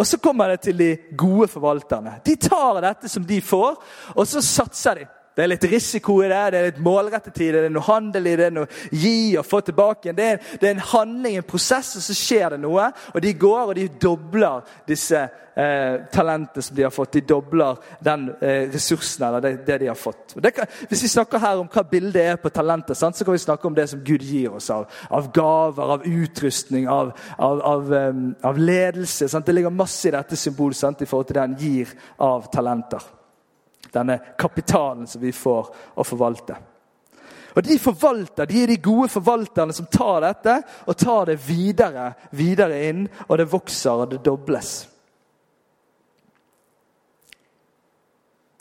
[0.00, 2.20] Og så kommer det til de gode forvalterne.
[2.24, 3.80] De tar dette som de får,
[4.14, 5.10] og så satser de.
[5.40, 7.86] Det er litt risiko i det, det er litt målrettet i det, det er noe
[7.86, 10.12] handel i det, det er noe gi og få tilbake.
[10.12, 12.90] Det er, det er en handling, en prosess, og så skjer det noe.
[13.14, 17.14] Og de går og de dobler disse eh, talentene som de har fått.
[17.16, 20.34] De dobler den eh, ressursen eller det, det, de har fått.
[20.36, 23.44] Kan, hvis vi snakker her om hva bildet er på talenter, sant, så kan vi
[23.46, 27.88] snakke om det som Gud gir oss av, av gaver, av utrustning, av, av, av,
[28.12, 29.30] um, av ledelse.
[29.32, 29.48] Sant?
[29.48, 31.96] Det ligger masse i dette symbolet i forhold til det han gir
[32.28, 33.08] av talenter
[33.94, 36.56] denne kapitalen som vi får å forvalte.
[37.56, 42.12] Og De forvalter, de er de gode forvalterne som tar dette og tar det videre,
[42.30, 44.86] videre inn, og det vokser og det dobles.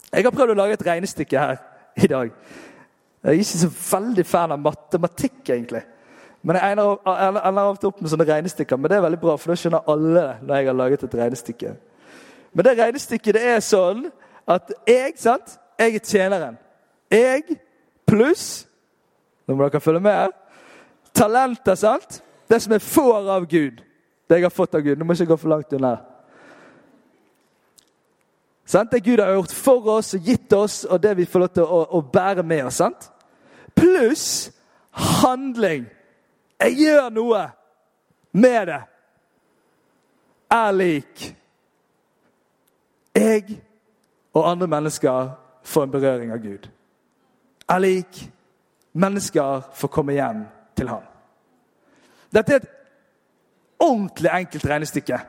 [0.10, 1.60] Jeg har prøvd å lage et regnestykke her
[2.02, 2.32] i dag.
[3.22, 5.84] Jeg er ikke så veldig fan av matematikk, egentlig.
[6.42, 9.60] Men Jeg ender ofte opp med sånne regnestykker, men det er veldig bra, for da
[9.60, 11.74] skjønner alle når jeg har laget et regnestykke.
[12.54, 14.08] Men det regnestykket det er sånn
[14.50, 15.60] at jeg sant?
[15.80, 16.58] Jeg er tjeneren.
[17.12, 17.60] Jeg
[18.10, 18.66] pluss
[19.48, 20.34] Nå må dere følge med her.
[21.14, 22.20] Talenter, sant?
[22.50, 23.80] Det som jeg får av Gud.
[24.30, 24.98] Det jeg har fått av Gud.
[24.98, 25.96] Nå må jeg ikke gå for langt unna.
[28.70, 28.92] Sant?
[28.92, 31.66] Det Gud har gjort for oss og gitt oss, og det vi får lov til
[31.66, 32.78] å, å bære med oss.
[32.78, 33.10] sant?
[33.74, 34.28] Pluss
[34.92, 35.88] handling.
[36.62, 37.42] Jeg gjør noe
[38.38, 38.80] med det.
[40.54, 41.26] Er lik.
[43.18, 43.58] Jeg
[44.34, 45.30] og andre mennesker
[45.64, 46.70] får en berøring av Gud.
[47.70, 48.22] Er lik
[48.94, 50.46] mennesker får komme hjem
[50.78, 51.04] til ham.
[52.34, 52.72] Dette er et
[53.80, 55.20] ordentlig enkelt regnestykke.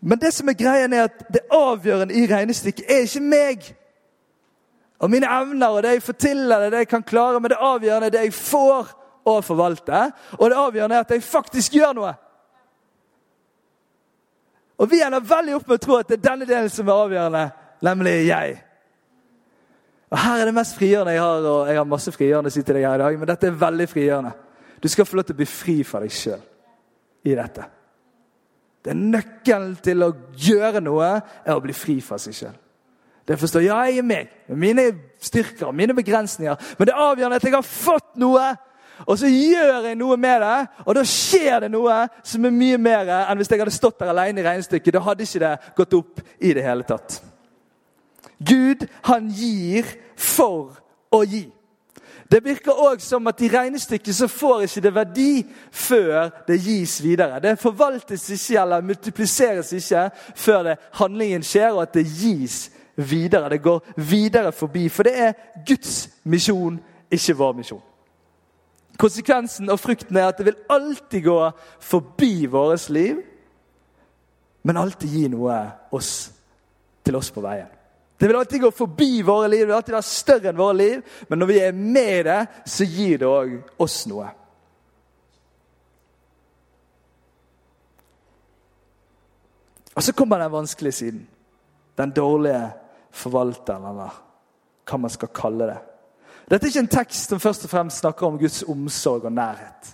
[0.00, 3.72] Men det som er greien er at det avgjørende i regnestykket er ikke meg
[4.98, 7.58] og mine evner og det jeg får til, eller det jeg kan klare, men det
[7.60, 8.92] avgjørende er det jeg får
[9.28, 10.06] å forvalte.
[10.38, 12.12] Og det avgjørende er at jeg faktisk gjør noe.
[14.76, 17.04] Og vi ender veldig opp med å tro at det er denne delen som er
[17.04, 17.44] avgjørende,
[17.86, 18.56] nemlig jeg.
[20.12, 22.62] Og Her er det mest frigjørende jeg har, og jeg har masse frigjørende å si
[22.62, 24.34] til deg her i dag, men dette er veldig frigjørende.
[24.82, 26.44] Du skal få lov til å bli fri fra deg sjøl
[27.26, 27.64] i dette.
[28.84, 32.54] Det er Nøkkelen til å gjøre noe er å bli fri fra seg sjøl.
[33.26, 34.84] Det forstår ja, jeg er meg, med mine
[35.18, 36.60] styrker og mine begrensninger.
[36.78, 38.44] Men det er avgjørende at jeg har fått noe
[39.04, 42.78] og så gjør jeg noe med det, og da skjer det noe som er mye
[42.80, 44.94] mer enn hvis jeg hadde stått der alene i regnestykket.
[44.96, 47.18] Da hadde ikke det gått opp i det hele tatt.
[48.38, 50.76] Gud, han gir for
[51.12, 51.46] å gi.
[52.26, 55.30] Det virker òg som at i regnestykket så får ikke det verdi
[55.70, 57.38] før det gis videre.
[57.40, 62.64] Det forvaltes ikke eller multipliseres ikke før det handlingen skjer og at det gis
[62.96, 63.52] videre.
[63.54, 64.88] Det går videre forbi.
[64.88, 66.80] For det er Guds misjon,
[67.10, 67.84] ikke vår misjon.
[68.96, 71.38] Konsekvensen og frukten er at det vil alltid gå
[71.84, 73.18] forbi vårt liv,
[74.66, 75.56] men alltid gi noe
[75.94, 76.12] oss,
[77.04, 77.68] til oss på veien.
[78.16, 81.02] Det vil alltid gå forbi våre liv, det vil alltid være større enn våre liv.
[81.28, 84.30] Men når vi er med i det, så gir det òg oss noe.
[89.96, 91.26] Og så kommer den vanskelige siden.
[91.96, 92.64] Den dårlige
[93.16, 94.16] forvalteren, eller
[94.86, 95.78] hva man skal kalle det.
[96.46, 99.92] Dette er ikke en tekst som først og fremst snakker om Guds omsorg og nærhet.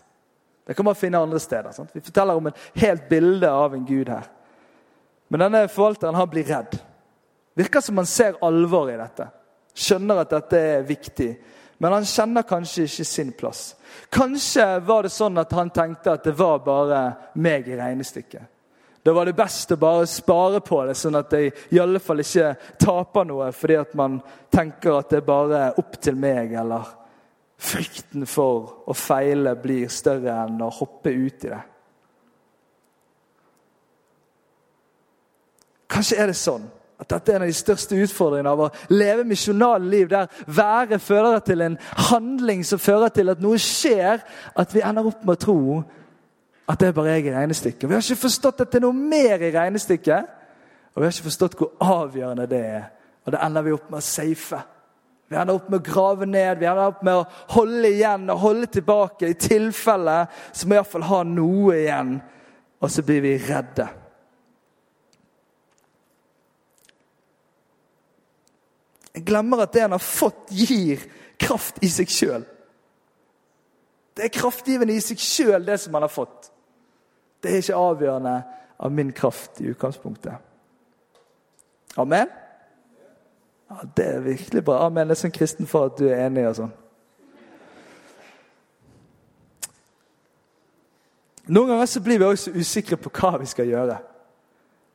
[0.67, 1.73] Det kan man finne andre steder.
[1.73, 1.95] Sant?
[1.95, 4.29] Vi forteller om en helt bilde av en gud her.
[5.33, 6.77] Men denne forvalteren han blir redd.
[7.57, 9.27] Virker som han ser alvor i dette.
[9.73, 11.31] Skjønner at dette er viktig.
[11.81, 13.63] Men han kjenner kanskje ikke sin plass.
[14.13, 17.01] Kanskje var det sånn at han tenkte at det var bare
[17.35, 18.52] meg i regnestykket.
[19.03, 22.23] Da var det best å bare spare på det, sånn at jeg i alle fall
[22.23, 24.21] ikke taper noe fordi at man
[24.53, 26.87] tenker at det er bare opp til meg, eller
[27.63, 31.63] frykten for å feile blir større enn å hoppe ut i det.
[35.93, 36.71] Kanskje er det sånn
[37.03, 41.03] at dette er en av de største utfordringene av å leve misjonale liv, der været
[41.03, 41.75] fører til en
[42.09, 44.23] handling som fører til at noe skjer,
[44.55, 45.63] at vi ender opp med å tro
[46.69, 47.89] at det er bare jeg i regnestykket.
[47.89, 50.29] Vi har ikke forstått at det er noe mer i regnestykket.
[50.93, 52.85] Og vi har ikke forstått hvor avgjørende det er.
[53.25, 54.61] Og det ender vi opp med å safe.
[55.33, 58.43] Vi ender opp med å grave ned, vi ender opp med å holde igjen og
[58.43, 59.31] holde tilbake.
[59.33, 60.17] I tilfelle
[60.53, 62.15] så må vi iallfall ha noe igjen.
[62.83, 63.89] Og så blir vi redde.
[69.13, 71.01] Jeg glemmer at det han har fått, gir
[71.41, 72.45] kraft i seg sjøl.
[74.13, 76.52] Det er kraftgivende i seg sjøl, det som han har fått.
[77.43, 78.37] Det er ikke avgjørende
[78.79, 80.35] av min kraft i utgangspunktet.
[81.97, 82.29] Amen?
[83.71, 84.87] Ja, Det er virkelig bra.
[84.87, 85.09] Amen.
[85.09, 86.73] Det er sånn kristen for at du er enig og sånn.
[91.53, 93.97] Noen ganger så blir vi også usikre på hva vi skal gjøre.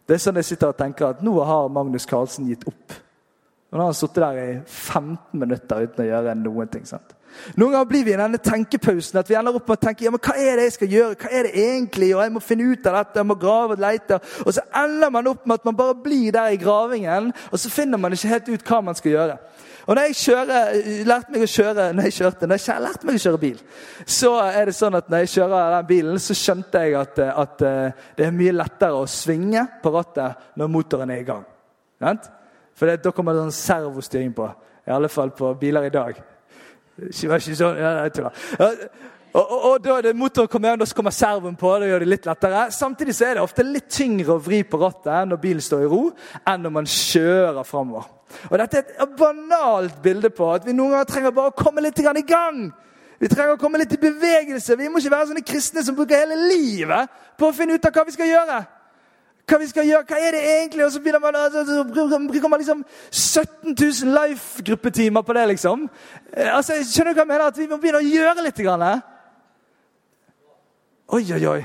[0.08, 2.96] Det er sånn jeg sitter og tenker at Nå har Magnus Carlsen gitt opp.
[3.72, 6.86] Og han har sittet der i 15 minutter uten å gjøre noen ting.
[6.88, 7.18] sant?
[7.60, 10.12] Noen ganger blir vi i denne tenkepausen at vi ender opp med å tenke ja,
[10.14, 11.18] men hva er det jeg skal gjøre.
[11.20, 12.10] Hva er det egentlig?
[12.16, 14.20] Og jeg må finne ut av dette, jeg må grave og lete.
[14.46, 17.72] Og så ender man opp med at man bare blir der i gravingen, og så
[17.74, 19.38] finner man ikke helt ut hva man skal gjøre.
[19.88, 23.20] Og når jeg kjører, lærte meg å kjøre når jeg kjørte, når jeg lærte meg
[23.20, 23.62] å kjøre bil,
[24.20, 27.64] så er det sånn at når jeg kjører den bilen, så skjønte jeg at, at
[27.68, 31.46] eh, det er mye lettere å svinge på rattet når motoren er i gang.
[32.78, 34.48] For da kommer det sånn servostyring på.
[34.88, 36.18] I alle fall på biler i dag.
[36.98, 38.44] Var ikke sånn, ja, jeg tuller.
[38.58, 38.84] Og,
[39.38, 41.74] og, og, da er det motoren kommer igjen, så kommer servoen på.
[41.82, 42.62] Det gjør det litt lettere.
[42.74, 45.90] Samtidig så er det ofte litt tyngre å vri på rattet når bilen står i
[45.92, 46.04] ro,
[46.48, 48.08] enn når man kjører framover.
[48.50, 51.84] Og Dette er et banalt bilde på at vi noen ganger trenger bare å komme
[51.86, 52.64] litt i gang.
[53.18, 54.78] Vi trenger å komme litt i bevegelse.
[54.78, 57.94] Vi må ikke være sånne kristne som bruker hele livet på å finne ut av
[57.94, 58.64] hva vi skal gjøre
[59.48, 60.86] hva vi skal gjøre, hva er det egentlig?
[60.86, 61.84] Og så begynner man, altså, så
[62.58, 65.90] liksom 17 000 life-gruppetimer på det, liksom.
[66.34, 67.46] Eh, altså, Skjønner du hva jeg mener?
[67.48, 68.60] At vi må begynne å gjøre litt.
[68.68, 68.84] Grann,
[71.08, 71.62] oi, oi, oi.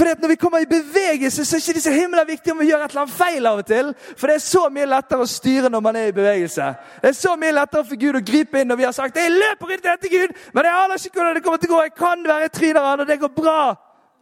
[0.00, 2.70] at Når vi kommer i bevegelse, så er det ikke så himla viktig om vi
[2.70, 3.46] gjør et eller annet feil.
[3.46, 3.94] av og til.
[4.16, 6.74] For det er så mye lettere å styre når man er i bevegelse.
[7.02, 9.36] Det er så mye lettere for Gud å gripe inn når vi har sagt jeg
[9.36, 11.82] løper rundt etter Gud, men jeg aner ikke hvordan det kommer til å gå.
[11.82, 13.74] Jeg kan være tryner han, og det går bra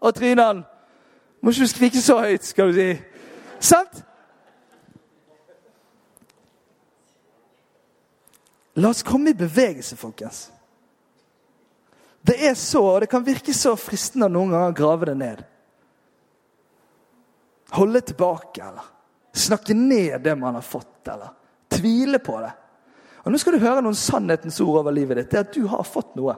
[0.02, 0.66] å tryne han.
[1.46, 2.86] Må ikke skrike så høyt, skal du si.
[3.62, 4.00] Sant?
[8.82, 10.40] La oss komme i bevegelse, folkens.
[12.26, 15.44] Det er så, og det kan virke så fristende noen ganger å grave det ned.
[17.78, 18.90] Holde tilbake, eller
[19.46, 21.30] snakke ned det man har fått, eller
[21.78, 22.50] tvile på det.
[23.22, 25.30] Og Nå skal du høre noen sannhetens ord over livet ditt.
[25.30, 26.34] Det er at du har fått noe.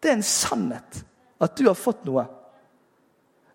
[0.00, 1.04] Det er en sannhet
[1.44, 2.24] at du har fått noe.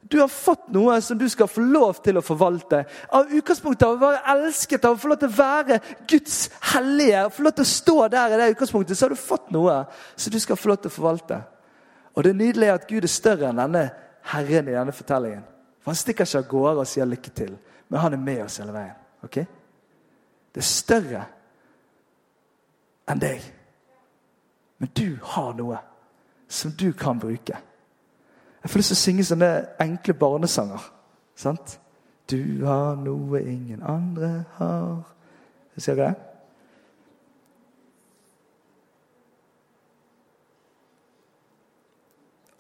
[0.10, 2.84] Du har fått noe som du skal få lov til å forvalte.
[3.16, 6.38] Av utgangspunktet av å være elsket, av å få lov til å være Guds
[6.74, 9.78] hellige, få lov til å stå der i det utgangspunktet, så har du fått noe
[10.16, 11.40] som du skal få lov til å forvalte.
[12.14, 13.88] Og det nydelige er at Gud er større enn denne
[14.34, 15.48] Herren i denne fortellingen.
[15.82, 17.58] For Han stikker ikke av gårde og sier lykke til,
[17.90, 18.96] men han er med oss hele veien.
[19.24, 19.40] ok?
[20.54, 21.26] Det er større
[23.10, 23.44] enn deg.
[24.78, 25.80] Men du har noe
[26.48, 27.58] som du kan bruke.
[28.64, 29.50] Jeg får lyst til å synge sånne
[29.84, 30.84] enkle barnesanger.
[31.36, 31.80] Sant?
[32.32, 35.10] Du har noe ingen andre har
[35.74, 36.34] Ser dere det?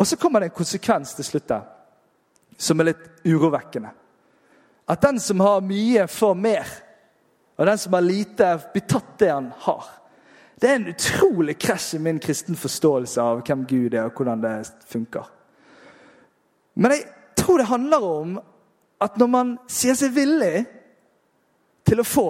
[0.01, 1.53] Og så kommer det en konsekvens til slutt
[2.57, 3.91] som er litt urovekkende.
[4.89, 6.73] At den som har mye, får mer.
[7.55, 9.85] Og den som har lite, blir tatt det han har.
[10.59, 14.41] Det er en utrolig krasj i min kristen forståelse av hvem Gud er, og hvordan
[14.43, 14.57] det
[14.89, 15.29] funker.
[16.73, 17.05] Men jeg
[17.37, 18.39] tror det handler om
[19.03, 20.63] at når man sier seg villig
[21.83, 22.27] til å få,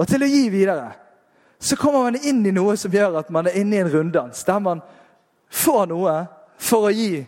[0.00, 0.88] og til å gi videre,
[1.60, 4.44] så kommer man inn i noe som gjør at man er inne i en runddans,
[4.48, 4.80] der man
[5.52, 6.14] får noe
[6.60, 7.20] for å gi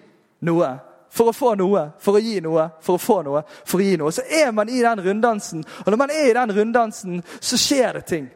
[0.48, 0.70] noe.
[1.12, 3.98] For å få noe, for å gi noe, for å få noe, for å gi
[4.00, 4.12] noe.
[4.16, 7.98] Så er man i den runddansen, og når man er i den runddansen, så skjer
[7.98, 8.30] det ting.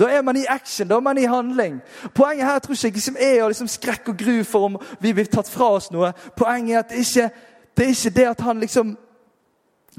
[0.00, 1.80] Da er man i action, da er man i handling.
[2.14, 5.28] Poenget her tror jeg ikke er å liksom skrekk og gru for om vi blir
[5.28, 6.12] tatt fra oss noe.
[6.36, 7.30] Poenget er at det ikke
[7.76, 8.96] det er ikke det at han liksom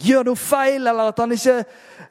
[0.01, 1.55] gjør noe feil, eller at han ikke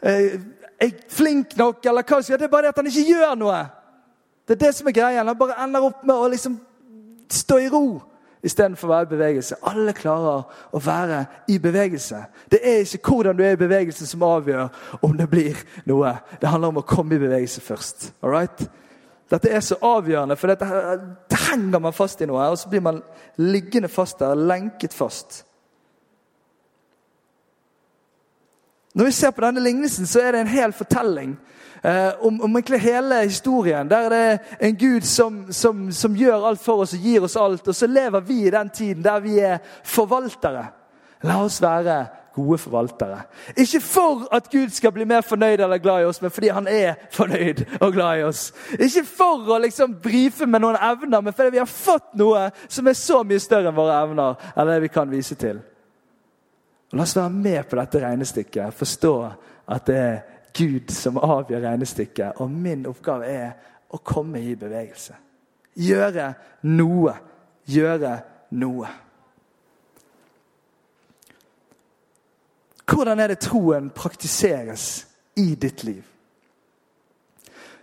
[0.03, 0.39] eh,
[0.81, 3.59] er flink nok, eller hva det er bare det at han ikke gjør noe.
[4.49, 5.25] Det er det som er greia.
[5.25, 6.57] Han bare ender opp med å liksom
[7.31, 7.85] stå i ro
[8.43, 9.59] istedenfor å være i bevegelse.
[9.69, 12.23] Alle klarer å være i bevegelse.
[12.51, 16.15] Det er ikke hvordan du er i bevegelse som avgjør om det blir noe.
[16.41, 18.11] Det handler om å komme i bevegelse først.
[18.25, 18.65] Alright?
[19.31, 20.67] Dette er så avgjørende, for dette,
[21.31, 22.99] det henger man fast i noe, og så blir man
[23.39, 25.45] liggende fast der, lenket fast.
[28.95, 31.37] Når vi ser på denne lignelsen, så er det en hel fortelling
[31.83, 33.91] eh, om, om, egentlig hele historien.
[33.91, 37.37] Der er det en Gud som, som, som, gjør alt for oss og gir oss
[37.37, 37.69] alt.
[37.69, 40.67] Og så lever vi i den tiden der vi er forvaltere.
[41.23, 43.23] La oss være gode forvaltere.
[43.57, 46.69] Ikke for at Gud skal bli mer fornøyd eller glad i oss, men fordi han
[46.69, 48.53] er fornøyd og glad i oss.
[48.79, 52.89] Ikke for å liksom brife med noen evner, men fordi vi har fått noe som
[52.89, 54.37] er så mye større enn våre evner.
[54.57, 55.61] eller det vi kan vise til.
[56.91, 58.75] Og la oss være med på dette regnestykket.
[58.75, 59.15] Forstå
[59.71, 60.23] at det er
[60.57, 62.41] Gud som avgjør regnestykket.
[62.41, 63.53] Og min oppgave er
[63.91, 65.17] å komme i bevegelse.
[65.81, 66.33] Gjøre
[66.69, 67.15] noe.
[67.71, 68.15] Gjøre
[68.59, 68.89] noe.
[72.91, 75.07] Hvordan er det troen praktiseres
[75.39, 76.03] i ditt liv?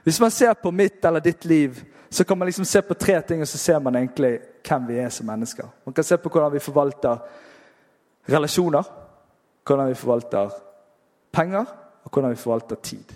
[0.04, 3.22] Hvis man ser på mitt eller ditt liv, så kan man liksom se på tre
[3.22, 5.68] ting, og så ser man egentlig hvem vi er som mennesker.
[5.86, 7.18] Man kan se på hvordan vi forvalter
[8.30, 8.84] relasjoner,
[9.68, 10.50] hvordan vi forvalter
[11.32, 11.66] penger,
[12.08, 13.14] og hvordan vi forvalter tid.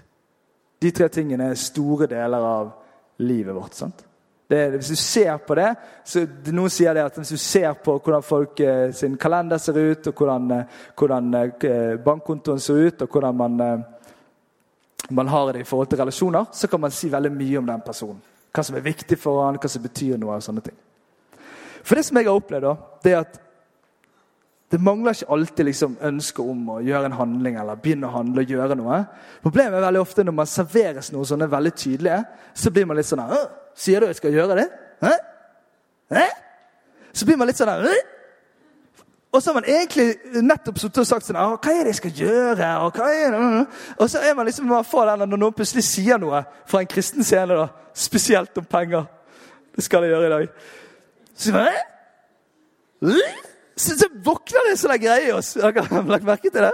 [0.82, 2.72] De tre tingene er store deler av
[3.24, 3.74] livet vårt.
[3.74, 4.06] sant?
[4.52, 5.70] Det, hvis du ser på det,
[6.04, 9.78] så Noen sier det at hvis du ser på hvordan folk eh, sin kalender ser
[9.80, 15.54] ut, og hvordan, eh, hvordan eh, bankkontoen ser ut, og hvordan man, eh, man har
[15.54, 18.20] det i forhold til relasjoner, så kan man si veldig mye om den personen.
[18.52, 20.36] Hva som er viktig for han, hva som betyr noe.
[20.36, 20.76] og sånne ting.
[21.84, 23.40] For det som jeg har opplevd, da, det er at
[24.72, 28.46] det mangler ikke alltid liksom ønske om å gjøre en handling eller begynne å handle
[28.46, 29.02] og gjøre noe.
[29.44, 32.22] Problemet er veldig ofte når man serveres noe sånn er veldig tydelige,
[32.56, 33.26] så blir man litt sånn
[33.76, 34.66] Sier du jeg skal gjøre det?
[35.04, 35.12] Hæ?
[36.16, 36.26] Hæ?
[37.12, 38.00] Så blir man litt sånn her
[39.32, 42.72] Og så har man egentlig nettopp og sagt sånn Hva er det jeg skal gjøre?
[42.86, 43.68] Og, hva er det?
[43.98, 46.92] og så er man liksom man får den når noen plutselig sier noe fra en
[46.96, 49.08] kristen scene, da, spesielt om penger.
[49.76, 50.68] Det skal jeg gjøre i dag.
[51.36, 51.72] Så man,
[53.04, 53.48] Hæ?
[53.82, 55.56] Så, så våkner det en sånn greie i oss.
[55.62, 56.72] Har dere lagt merke til det?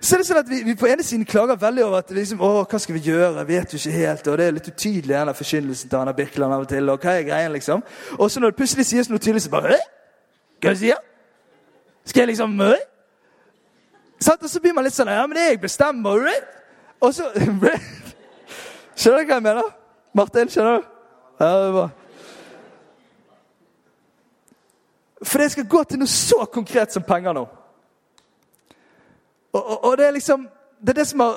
[0.00, 2.42] Så er det sånn at vi, vi på ene siden klager veldig over at liksom,
[2.42, 5.38] å, hva skal vi gjøre, vet jo ikke helt, og det er litt utydelig, den
[5.38, 6.90] forkynnelsen til Anna Birkeland av og til.
[6.90, 7.84] og hva er greien liksom?
[8.18, 9.78] Og så når det plutselig sies noe tydelig, så bare
[10.62, 11.00] Hva er du sier?
[12.06, 12.76] Skal jeg liksom øh?
[14.22, 16.28] Og så blir man litt sånn Ja, men det er jeg bestemmer.
[17.02, 17.30] Og så
[18.98, 19.74] Skjønner du hva jeg mener?
[20.14, 20.94] Martin, skjønner du?
[21.40, 21.90] Ja, det er bra.
[25.24, 27.44] For det skal gå til noe så konkret som penger nå.
[29.52, 30.48] Og, og, og det er liksom
[30.82, 31.36] det er det som har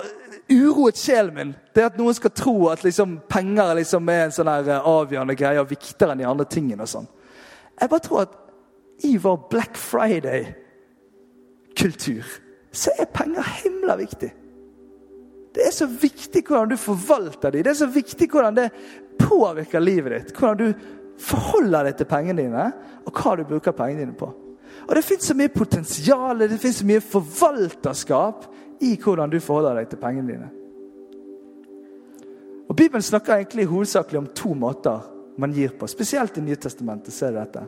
[0.49, 1.51] uroet sjelen min.
[1.73, 4.87] Det er At noen skal tro at liksom, penger liksom er en sånn her eh,
[4.89, 6.81] avgjørende greie og viktigere enn de andre tingene.
[6.81, 7.07] og sånn.
[7.77, 8.33] Jeg bare tror at
[9.05, 12.23] i vår Black Friday-kultur
[12.75, 14.31] så er penger himla viktig.
[15.55, 17.63] Det er så viktig hvordan du forvalter dem.
[17.63, 18.69] Det er så viktig hvordan det
[19.21, 20.35] påvirker livet ditt.
[20.35, 20.73] Hvordan du
[21.21, 22.65] forholder deg til pengene dine,
[23.05, 24.29] og hva du bruker pengene dine på.
[24.85, 28.45] Og Det fins så mye potensial, det så mye forvalterskap
[28.83, 30.49] i hvordan du forholder deg til pengene dine.
[32.69, 35.05] Og Bibelen snakker egentlig hovedsakelig om to måter
[35.37, 35.87] man gir på.
[35.87, 37.13] Spesielt i Nytestamentet.
[37.13, 37.65] ser du dette.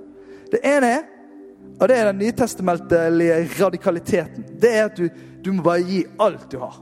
[0.51, 1.03] Det ene er,
[1.79, 5.09] og det er den nytestamentlige radikaliteten, det er at du,
[5.45, 6.77] du må bare gi alt du har.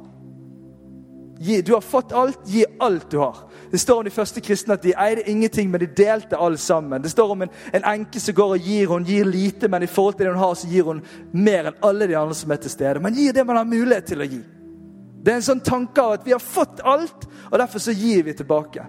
[1.39, 3.41] Gi, du har fått alt, gi alt du har.
[3.75, 7.01] Det står om de første kristne at de eide ingenting, men de delte alt sammen.
[7.03, 8.85] Det står om en, en enke som går og gir.
[8.87, 11.01] Hun gir lite, men i forhold til det hun har, så gir hun
[11.35, 13.01] mer enn alle de andre som er til stede.
[13.03, 14.39] Man gir det man har mulighet til å gi.
[15.25, 18.23] Det er en sånn tanke av at vi har fått alt, og derfor så gir
[18.23, 18.85] vi tilbake.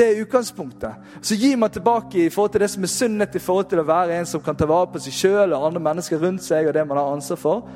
[0.00, 1.04] Det er utgangspunktet.
[1.20, 3.88] Så gir man tilbake i forhold til det som er sunnhet, i forhold til å
[3.90, 6.72] være en som kan ta vare på seg sjøl og andre mennesker rundt seg og
[6.78, 7.68] det man har ansvar for.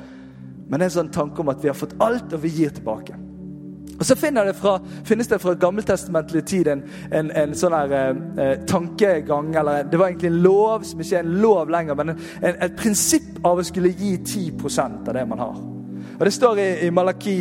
[0.63, 2.73] men det er en sånn tanke om at vi har fått alt, og vi gir
[2.73, 3.19] tilbake.
[4.03, 6.81] Og Så det fra, finnes det fra gammeltestamentlig tid en,
[7.11, 7.93] en, en sånn her,
[8.35, 12.09] eh, tankegang eller Det var egentlig en lov som ikke er en lov lenger, men
[12.09, 12.17] en,
[12.51, 15.72] et prinsipp av å skulle gi 10% av det man har.
[16.19, 17.37] Og Det står i, i Malaki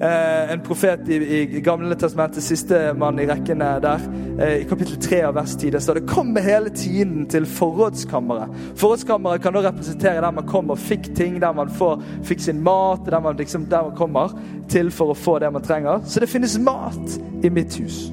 [0.00, 1.14] Eh, en profet i,
[1.56, 4.02] i Gamle testamentet, siste mann i rekkene der,
[4.38, 7.46] eh, i kapittel 3 av vers 10, der står det 'Kom med hele tiden til
[7.46, 8.76] forrådskammeret'.
[8.76, 12.62] Forrådskammeret kan da representere der man kommer og fikk ting, der man får, fikk sin
[12.62, 16.00] mat, der man, liksom, der man kommer til for å få det man trenger.
[16.04, 18.12] Så det finnes mat i mitt hus.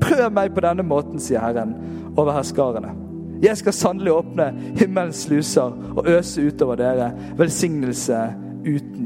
[0.00, 1.74] Prøv meg på denne måten, sier Herren
[2.16, 2.94] over herskarene.
[3.42, 8.34] Jeg skal sannelig åpne himmelens sluser og øse utover dere velsignelse
[8.66, 9.05] uten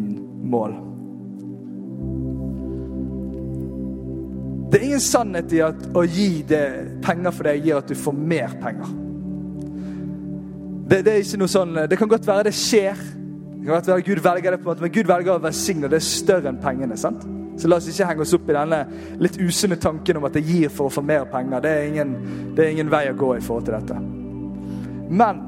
[0.51, 0.77] mål.
[4.71, 6.45] Det er ingen sannhet i at å gi
[7.03, 8.93] penger for deg gir at du får mer penger.
[10.91, 13.03] Det, det, er ikke noe sånn, det kan godt være det skjer.
[13.51, 15.91] Det kan godt være Gud velger det på en måte, Men Gud velger å velsigne.
[15.91, 16.99] Det er større enn pengene.
[16.99, 17.27] sant?
[17.61, 18.79] Så la oss ikke henge oss opp i denne
[19.21, 21.61] litt usunne tanken om at det gir for å få mer penger.
[21.67, 22.17] Det er ingen,
[22.57, 23.99] det er ingen vei å gå i forhold til dette.
[25.11, 25.43] Men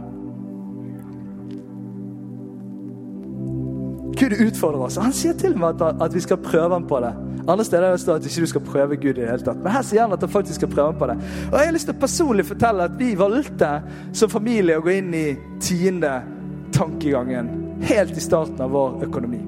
[4.22, 5.00] Gud utfordrer oss.
[5.02, 7.10] Han sier til og med at, at vi skal prøve ham på det.
[7.42, 9.58] Andre steder står det at ikke du skal prøve Gud i det hele tatt.
[9.58, 11.16] Men her sier han at han faktisk skal prøve ham på det.
[11.48, 13.72] Og Jeg har lyst til å personlig fortelle at vi valgte
[14.14, 15.26] som familie å gå inn i
[15.62, 16.12] tiende
[16.72, 17.50] tankegangen
[17.82, 19.42] helt i starten av vår økonomi.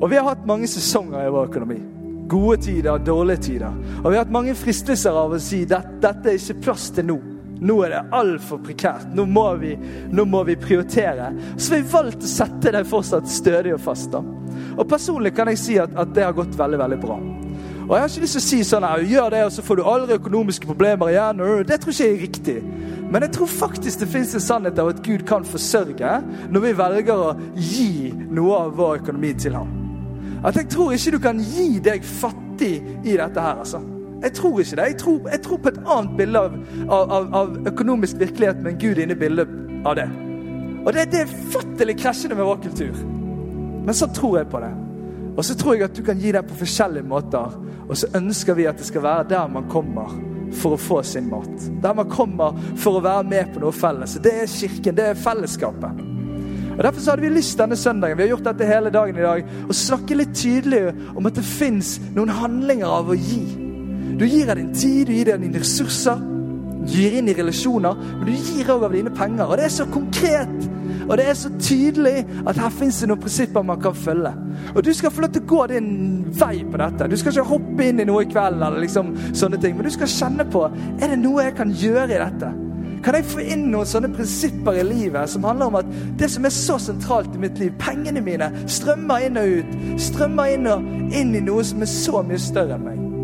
[0.00, 1.80] Og vi har hatt mange sesonger i vår økonomi.
[2.30, 3.76] Gode tider, dårlige tider.
[4.00, 7.10] Og vi har hatt mange fristelser av å si at dette er ikke plass til
[7.10, 7.18] nå.
[7.60, 9.10] Nå er det altfor prekært.
[9.16, 9.74] Nå må, vi,
[10.12, 11.30] nå må vi prioritere.
[11.56, 14.10] Så vi valgte å sette deg fortsatt stødig og fast.
[14.14, 14.22] da.
[14.78, 17.18] Og Personlig kan jeg si at, at, det har gått veldig veldig bra.
[17.90, 19.80] Og Jeg har ikke lyst til å si sånn her, gjør det, og så får
[19.80, 21.44] du aldri økonomiske problemer igjen.
[21.66, 22.56] Det tror ikke jeg er riktig.
[23.10, 26.12] Men jeg tror faktisk det fins en sannhet av at Gud kan forsørge
[26.54, 29.72] når vi velger å gi noe av vår økonomi til ham.
[30.46, 33.82] At jeg tror ikke du kan gi deg fattig i dette her, altså.
[34.22, 34.88] Jeg tror ikke det.
[34.92, 36.58] Jeg tror, jeg tror på et annet bilde av,
[36.88, 39.54] av, av, økonomisk virkelighet med en Gud inne i bildet
[39.88, 40.08] av det.
[40.84, 43.00] Og det, det er fattelig krasjende med vår kultur.
[43.86, 44.72] Men så tror jeg på det.
[45.36, 47.56] Og så tror jeg at du kan gi det på forskjellige måter.
[47.88, 50.12] Og så ønsker vi at det skal være der man kommer
[50.60, 51.70] for å få sin mat.
[51.82, 54.18] Der man kommer for å være med på noe felles.
[54.22, 56.04] Det er kirken, det er fellesskapet.
[56.76, 59.24] Og Derfor så hadde vi lyst denne søndagen vi har gjort dette hele dagen i
[59.24, 63.69] dag, å snakke litt tydelig om at det fins noen handlinger av å gi.
[64.20, 66.20] Du gir av din tid, du gir av dine ressurser,
[66.84, 69.48] du gir inn i relasjoner, men du gir òg av dine penger.
[69.48, 70.70] Og det er så konkret
[71.10, 74.30] og det er så tydelig at her fins det noen prinsipper man kan følge.
[74.76, 75.90] Og du skal få lov til å gå din
[76.38, 77.08] vei på dette.
[77.10, 79.94] Du skal ikke hoppe inn i noe i kveld eller liksom sånne ting, men du
[79.94, 82.52] skal kjenne på er det noe jeg kan gjøre i dette.
[83.02, 86.46] Kan jeg få inn noen sånne prinsipper i livet som handler om at det som
[86.46, 89.78] er så sentralt i mitt liv, pengene mine, strømmer inn og ut.
[90.10, 93.19] Strømmer inn og inn i noe som er så mye større enn meg.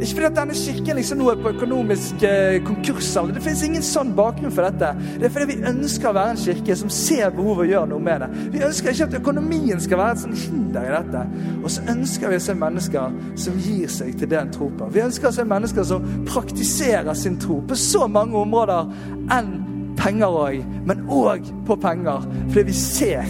[0.00, 3.10] Ikke fordi at denne kirken liksom nå er på økonomisk eh, konkurs.
[3.34, 4.94] Det finnes ingen sånn bakgrunn for dette.
[5.20, 8.04] Det er fordi vi ønsker å være en kirke som ser behovet og gjør noe
[8.06, 8.30] med det.
[8.54, 11.24] Vi ønsker ikke at økonomien skal være et sånt hinder i dette.
[11.60, 14.88] Og så ønsker vi å se mennesker som gir seg til det en tror på.
[14.96, 18.88] Vi ønsker å se mennesker som praktiserer sin tro på så mange områder
[19.36, 19.52] enn
[20.00, 22.24] penger òg, men òg på penger.
[22.48, 23.28] Fordi vi ser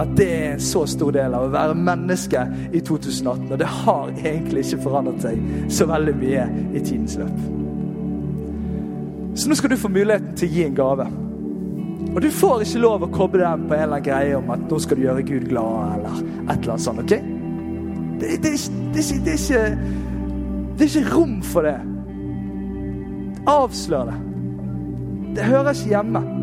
[0.00, 3.50] at det er en så stor del av å være menneske i 2018.
[3.52, 7.42] Og det har egentlig ikke forandret seg så veldig mye i tidens løp.
[9.34, 11.06] Så nå skal du få muligheten til å gi en gave.
[12.12, 14.66] Og du får ikke lov å koble den på en eller annen greie om at
[14.68, 17.00] nå skal du gjøre Gud glad, eller et eller annet sånt.
[17.00, 17.14] ok?
[18.20, 18.52] Det, det,
[18.92, 19.62] det, det er ikke,
[20.76, 21.78] det er ikke rom for det.
[23.50, 24.18] Avslør det.
[25.36, 26.41] Det hører ikke hjemme.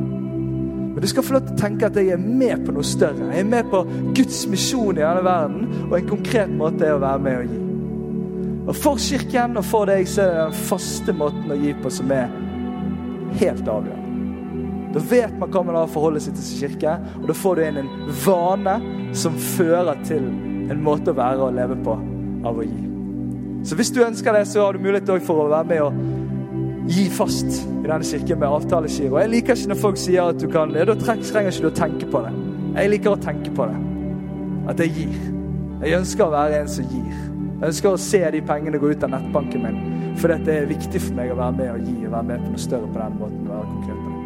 [0.99, 3.29] Men du skal få lov til å tenke at jeg er med på noe større.
[3.31, 3.79] Jeg er med på
[4.17, 7.59] Guds misjon i denne verden, og en konkret måte er å være med og gi.
[8.65, 11.93] Og For Kirken og for deg så er det den faste måten å gi på
[12.01, 12.27] som er
[13.39, 14.91] helt avgjørende.
[14.91, 17.55] Da vet man hva man har å forholde seg til som kirke, og da får
[17.55, 17.91] du inn en
[18.25, 18.77] vane
[19.23, 20.27] som fører til
[20.67, 21.95] en måte å være og leve på
[22.43, 22.81] av å gi.
[23.63, 26.28] Så hvis du ønsker det, så har du mulighet for å være med og
[26.87, 27.49] gi fast
[27.83, 29.19] i denne kirken med avtalegiro.
[29.19, 31.75] Jeg liker ikke når folk sier at du kan ja, Da trenger ikke du å
[31.81, 32.33] tenke på det.
[32.75, 33.79] Jeg liker å tenke på det.
[34.69, 35.17] At jeg gir.
[35.83, 37.09] Jeg ønsker å være en som gir.
[37.59, 39.79] Jeg ønsker å se de pengene gå ut av nettbanken min.
[40.19, 42.53] For det er viktig for meg å være med og gi og være med på
[42.53, 43.41] noe større på den måten.
[43.49, 44.17] være konkret på det.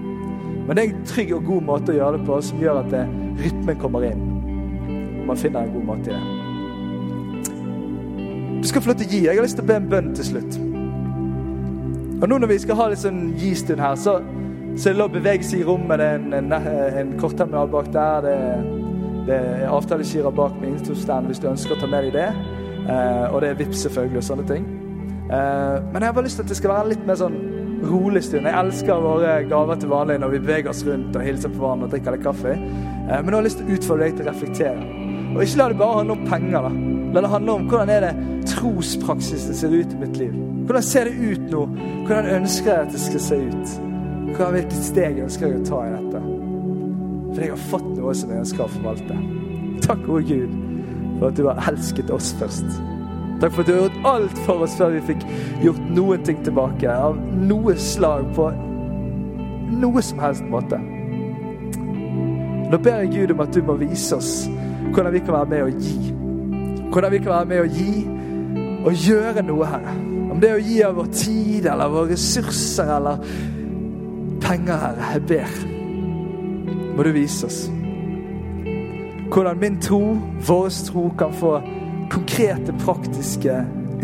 [0.67, 2.89] Men det er en trygg og god måte å gjøre det på som gjør at
[2.93, 3.03] det,
[3.43, 4.21] rytmen kommer inn.
[5.21, 6.25] Og man finner en god måte i det.
[8.63, 9.25] Du skal få lov til å gi.
[9.25, 10.72] Jeg har lyst til å be en bønn til slutt.
[12.23, 14.13] Og nå når vi skal ha litt sånn gi-stund her, så,
[14.79, 15.99] så er det lov å bevege seg i rommet.
[15.99, 16.53] Det er en, en,
[17.01, 18.23] en kortterminal bak der.
[18.23, 18.37] Det
[19.23, 22.25] Det er avtaleskirer bak med Insto-stand hvis du ønsker å ta med deg det.
[22.91, 24.65] Eh, og det er vips selvfølgelig og sånne ting.
[25.31, 27.37] Eh, men jeg har bare lyst til at det skal være litt mer sånn
[27.87, 28.47] rolig stund.
[28.47, 31.87] Jeg elsker våre gaver til vanlig når vi beveger oss rundt og hilser på hverandre
[31.87, 32.55] og drikker litt kaffe.
[32.55, 34.87] Eh, men nå har jeg lyst til å utfordre deg til å reflektere.
[35.33, 36.67] Og ikke la det bare handle om penger.
[36.67, 36.73] da.
[37.15, 38.15] La det handle om hvordan er det
[38.51, 40.52] trospraksisen ser ut i mitt liv.
[40.63, 41.65] Hvordan ser det ut nå?
[42.07, 43.73] Hvordan ønsker jeg at det skal se ut?
[44.33, 46.21] Hva, hvilket steg ønsker jeg å ta i dette?
[47.33, 49.17] For jeg har fått noe som jeg ønsker å forvalte.
[49.83, 50.53] Takk, gode Gud,
[51.17, 52.77] for at du har elsket oss først.
[53.41, 55.25] Takk for at du har gjort alt for oss før vi fikk
[55.65, 56.87] gjort noen ting tilbake.
[56.87, 58.47] Av noe slag på
[59.83, 60.79] noe som helst måte.
[62.71, 64.31] Nå ber jeg Gud om at du må vise oss
[64.93, 66.15] hvordan vi kan være med å gi.
[66.93, 67.93] Hvordan vi kan være med å gi
[68.83, 70.12] og gjøre noe, Herre.
[70.33, 73.21] Om det er å gi av vår tid eller våre ressurser eller
[74.41, 75.11] penger, Herre.
[75.13, 75.57] Jeg ber.
[76.97, 77.63] Må du vise oss
[79.33, 81.55] hvordan min tro, vår tro, kan få
[82.13, 83.55] konkrete, praktiske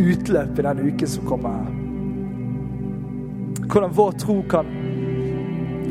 [0.02, 1.76] utløp i den uken som kommer her.
[3.70, 4.72] Hvordan vår tro kan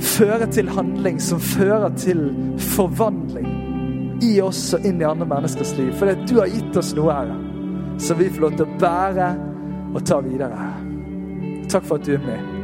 [0.03, 2.25] føre til handling som fører til
[2.75, 3.51] forvandling
[4.27, 5.93] i oss og inn i andre menneskers liv.
[5.99, 7.39] For du har gitt oss noe, Herre,
[8.03, 9.31] som vi får lov til å bære
[9.95, 10.71] og ta videre.
[11.69, 12.58] Takk for at du er med.